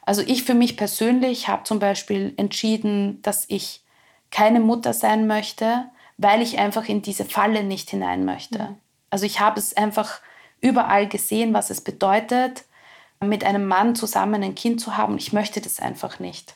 [0.02, 3.82] Also ich für mich persönlich habe zum Beispiel entschieden, dass ich
[4.30, 5.84] keine Mutter sein möchte,
[6.16, 8.58] weil ich einfach in diese Falle nicht hinein möchte.
[8.58, 8.76] Mhm.
[9.10, 10.20] Also ich habe es einfach
[10.60, 12.64] überall gesehen, was es bedeutet,
[13.20, 15.16] mit einem Mann zusammen ein Kind zu haben.
[15.18, 16.54] Ich möchte das einfach nicht.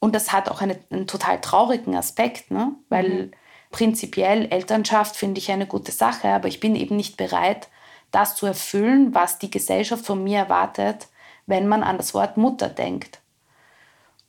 [0.00, 2.72] Und das hat auch eine, einen total traurigen Aspekt, ne?
[2.88, 3.30] weil mhm.
[3.70, 7.68] prinzipiell Elternschaft finde ich eine gute Sache, aber ich bin eben nicht bereit,
[8.10, 11.08] das zu erfüllen, was die Gesellschaft von mir erwartet,
[11.46, 13.20] wenn man an das Wort Mutter denkt.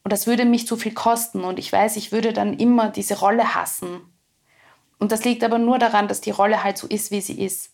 [0.03, 3.19] Und das würde mich zu viel kosten und ich weiß, ich würde dann immer diese
[3.19, 4.01] Rolle hassen.
[4.97, 7.71] Und das liegt aber nur daran, dass die Rolle halt so ist, wie sie ist.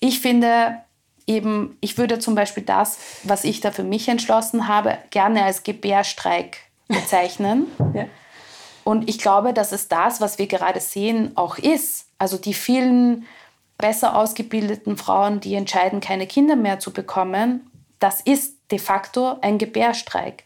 [0.00, 0.78] Ich finde,
[1.26, 5.62] eben, ich würde zum Beispiel das, was ich da für mich entschlossen habe, gerne als
[5.62, 7.66] Gebärstreik bezeichnen.
[7.94, 8.06] ja.
[8.84, 12.06] Und ich glaube, dass es das, was wir gerade sehen, auch ist.
[12.16, 13.26] Also die vielen
[13.78, 17.70] besser ausgebildeten Frauen, die entscheiden, keine Kinder mehr zu bekommen,
[18.00, 20.44] das ist de facto ein Gebärstreik.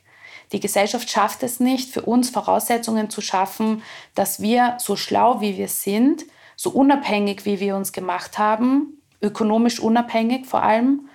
[0.53, 3.83] Die Gesellschaft schafft es nicht, für uns Voraussetzungen zu schaffen,
[4.15, 6.25] dass wir so schlau wie wir sind,
[6.57, 11.09] so unabhängig wie wir uns gemacht haben, ökonomisch unabhängig vor allem,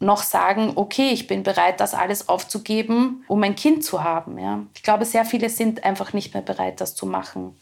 [0.00, 4.38] noch sagen, okay, ich bin bereit, das alles aufzugeben, um ein Kind zu haben.
[4.38, 4.60] Ja.
[4.74, 7.56] Ich glaube, sehr viele sind einfach nicht mehr bereit, das zu machen.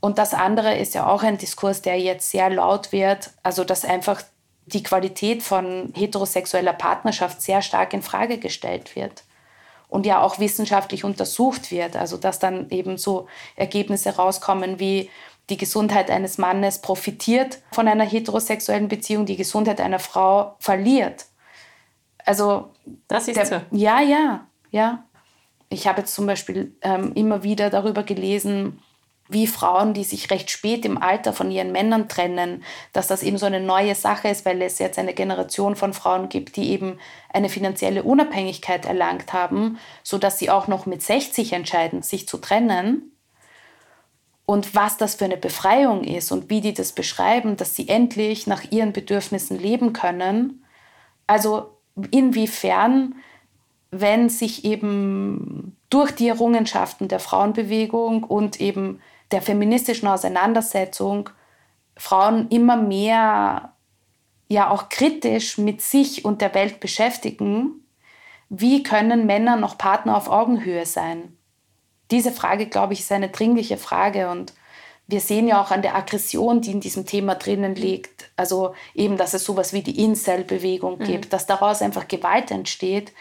[0.00, 3.84] Und das andere ist ja auch ein Diskurs, der jetzt sehr laut wird, also dass
[3.84, 4.22] einfach
[4.66, 9.24] die Qualität von heterosexueller Partnerschaft sehr stark in Frage gestellt wird
[9.88, 11.96] und ja auch wissenschaftlich untersucht wird.
[11.96, 13.26] Also dass dann eben so
[13.56, 15.10] Ergebnisse rauskommen wie
[15.50, 21.26] die Gesundheit eines Mannes profitiert von einer heterosexuellen Beziehung, die Gesundheit einer Frau verliert.
[22.24, 22.70] Also
[23.08, 23.60] das ist der, so.
[23.72, 25.04] Ja, ja, ja.
[25.68, 28.80] Ich habe jetzt zum Beispiel ähm, immer wieder darüber gelesen,
[29.32, 33.38] wie Frauen, die sich recht spät im Alter von ihren Männern trennen, dass das eben
[33.38, 36.98] so eine neue Sache ist, weil es jetzt eine Generation von Frauen gibt, die eben
[37.32, 43.12] eine finanzielle Unabhängigkeit erlangt haben, sodass sie auch noch mit 60 entscheiden, sich zu trennen
[44.50, 48.48] und was das für eine Befreiung ist und wie die das beschreiben, dass sie endlich
[48.48, 50.64] nach ihren Bedürfnissen leben können.
[51.28, 51.76] Also
[52.10, 53.14] inwiefern,
[53.92, 59.00] wenn sich eben durch die Errungenschaften der Frauenbewegung und eben
[59.30, 61.30] der feministischen Auseinandersetzung
[61.96, 63.72] Frauen immer mehr
[64.48, 67.86] ja auch kritisch mit sich und der Welt beschäftigen,
[68.48, 71.36] wie können Männer noch Partner auf Augenhöhe sein?
[72.10, 74.52] diese Frage, glaube ich, ist eine dringliche Frage und
[75.06, 79.16] wir sehen ja auch an der Aggression, die in diesem Thema drinnen liegt, also eben,
[79.16, 81.04] dass es sowas wie die Incel-Bewegung mhm.
[81.04, 83.12] gibt, dass daraus einfach Gewalt entsteht,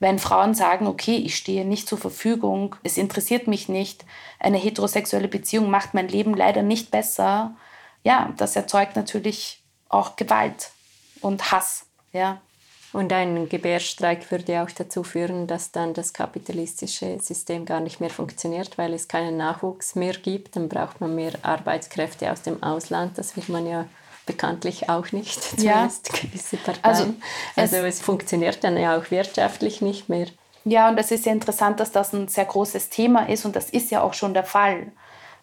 [0.00, 4.04] wenn Frauen sagen, okay, ich stehe nicht zur Verfügung, es interessiert mich nicht,
[4.38, 7.56] eine heterosexuelle Beziehung macht mein Leben leider nicht besser.
[8.04, 10.70] Ja, das erzeugt natürlich auch Gewalt
[11.20, 12.40] und Hass, ja.
[12.92, 18.08] Und ein Gebärstreik würde auch dazu führen, dass dann das kapitalistische System gar nicht mehr
[18.08, 20.56] funktioniert, weil es keinen Nachwuchs mehr gibt.
[20.56, 23.18] Dann braucht man mehr Arbeitskräfte aus dem Ausland.
[23.18, 23.84] Das will man ja
[24.28, 26.20] bekanntlich auch nicht, zumindest ja.
[26.20, 26.84] gewisse Parteien.
[26.84, 27.14] Also,
[27.56, 30.28] also es, es funktioniert dann ja auch wirtschaftlich nicht mehr.
[30.64, 33.70] Ja, und es ist ja interessant, dass das ein sehr großes Thema ist und das
[33.70, 34.92] ist ja auch schon der Fall,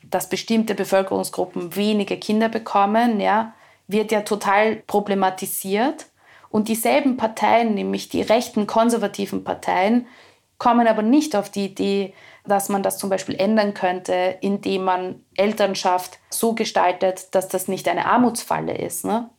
[0.04, 3.54] dass bestimmte Bevölkerungsgruppen wenige Kinder bekommen, ja,
[3.88, 6.06] wird ja total problematisiert.
[6.50, 10.08] Und dieselben Parteien, nämlich die rechten konservativen Parteien,
[10.58, 12.14] kommen aber nicht auf die Idee,
[12.48, 17.88] dass man das zum Beispiel ändern könnte, indem man Elternschaft so gestaltet, dass das nicht
[17.88, 19.06] eine Armutsfalle ist.
[19.06, 19.30] Ne?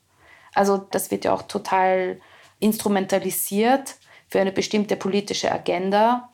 [0.55, 2.21] Also das wird ja auch total
[2.59, 3.97] instrumentalisiert
[4.29, 6.31] für eine bestimmte politische Agenda.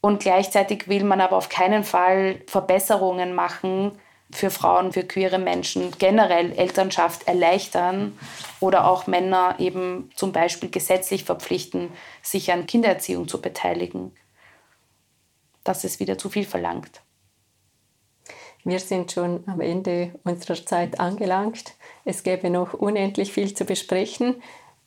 [0.00, 3.98] Und gleichzeitig will man aber auf keinen Fall Verbesserungen machen
[4.30, 8.18] für Frauen, für queere Menschen generell Elternschaft erleichtern
[8.60, 11.90] oder auch Männer eben zum Beispiel gesetzlich verpflichten,
[12.22, 14.12] sich an Kindererziehung zu beteiligen.
[15.66, 17.02] Das ist wieder zu viel verlangt.
[18.62, 21.74] Wir sind schon am Ende unserer Zeit angelangt.
[22.04, 24.42] Es gäbe noch unendlich viel zu besprechen.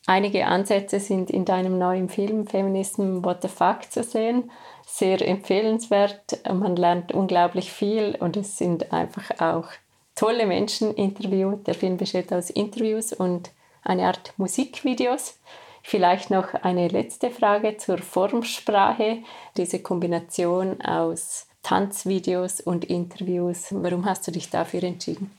[0.06, 4.52] Einige Ansätze sind in deinem neuen Film Feminism What the Fuck zu sehen.
[4.88, 6.40] Sehr empfehlenswert.
[6.50, 9.68] Man lernt unglaublich viel und es sind einfach auch
[10.16, 11.68] tolle Menschen interviewt.
[11.68, 13.52] Der Film besteht aus Interviews und
[13.84, 15.40] eine Art Musikvideos.
[15.90, 19.24] Vielleicht noch eine letzte Frage zur Formsprache.
[19.58, 23.70] Diese Kombination aus Tanzvideos und Interviews.
[23.72, 25.32] Warum hast du dich dafür entschieden?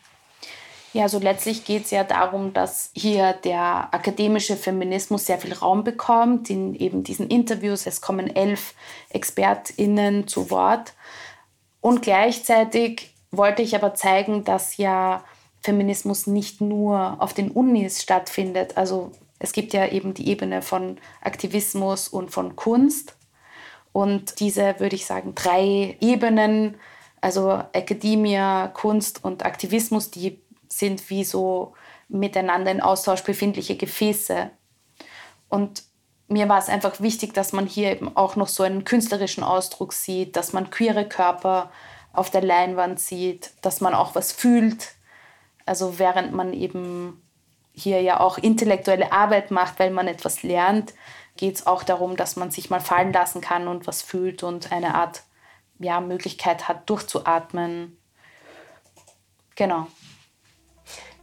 [0.92, 5.84] Ja, so letztlich geht es ja darum, dass hier der akademische Feminismus sehr viel Raum
[5.84, 7.86] bekommt in eben diesen Interviews.
[7.86, 8.74] Es kommen elf
[9.10, 10.94] ExpertInnen zu Wort.
[11.80, 15.22] Und gleichzeitig wollte ich aber zeigen, dass ja
[15.60, 18.76] Feminismus nicht nur auf den Unis stattfindet.
[18.76, 23.16] Also es gibt ja eben die Ebene von Aktivismus und von Kunst.
[23.92, 26.76] Und diese, würde ich sagen, drei Ebenen,
[27.20, 31.72] also Akademie, Kunst und Aktivismus, die sind wie so
[32.08, 34.50] miteinander in Austausch befindliche Gefäße.
[35.48, 35.84] Und
[36.28, 39.94] mir war es einfach wichtig, dass man hier eben auch noch so einen künstlerischen Ausdruck
[39.94, 41.72] sieht, dass man queere Körper
[42.12, 44.94] auf der Leinwand sieht, dass man auch was fühlt.
[45.64, 47.22] Also während man eben
[47.80, 50.94] hier ja auch intellektuelle Arbeit macht, weil man etwas lernt,
[51.36, 54.72] geht es auch darum, dass man sich mal fallen lassen kann und was fühlt und
[54.72, 55.22] eine Art
[55.78, 57.96] ja, Möglichkeit hat, durchzuatmen.
[59.56, 59.86] Genau.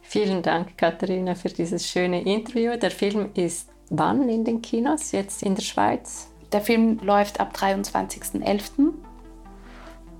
[0.02, 2.76] Vielen Dank, Katharina, für dieses schöne Interview.
[2.76, 6.28] Der Film ist wann in den Kinos, jetzt in der Schweiz?
[6.52, 8.92] Der Film läuft ab 23.11.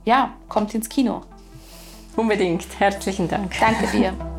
[0.04, 1.22] Ja, kommt ins Kino.
[2.16, 2.66] Unbedingt.
[2.78, 3.52] Herzlichen Dank.
[3.58, 4.12] Danke dir.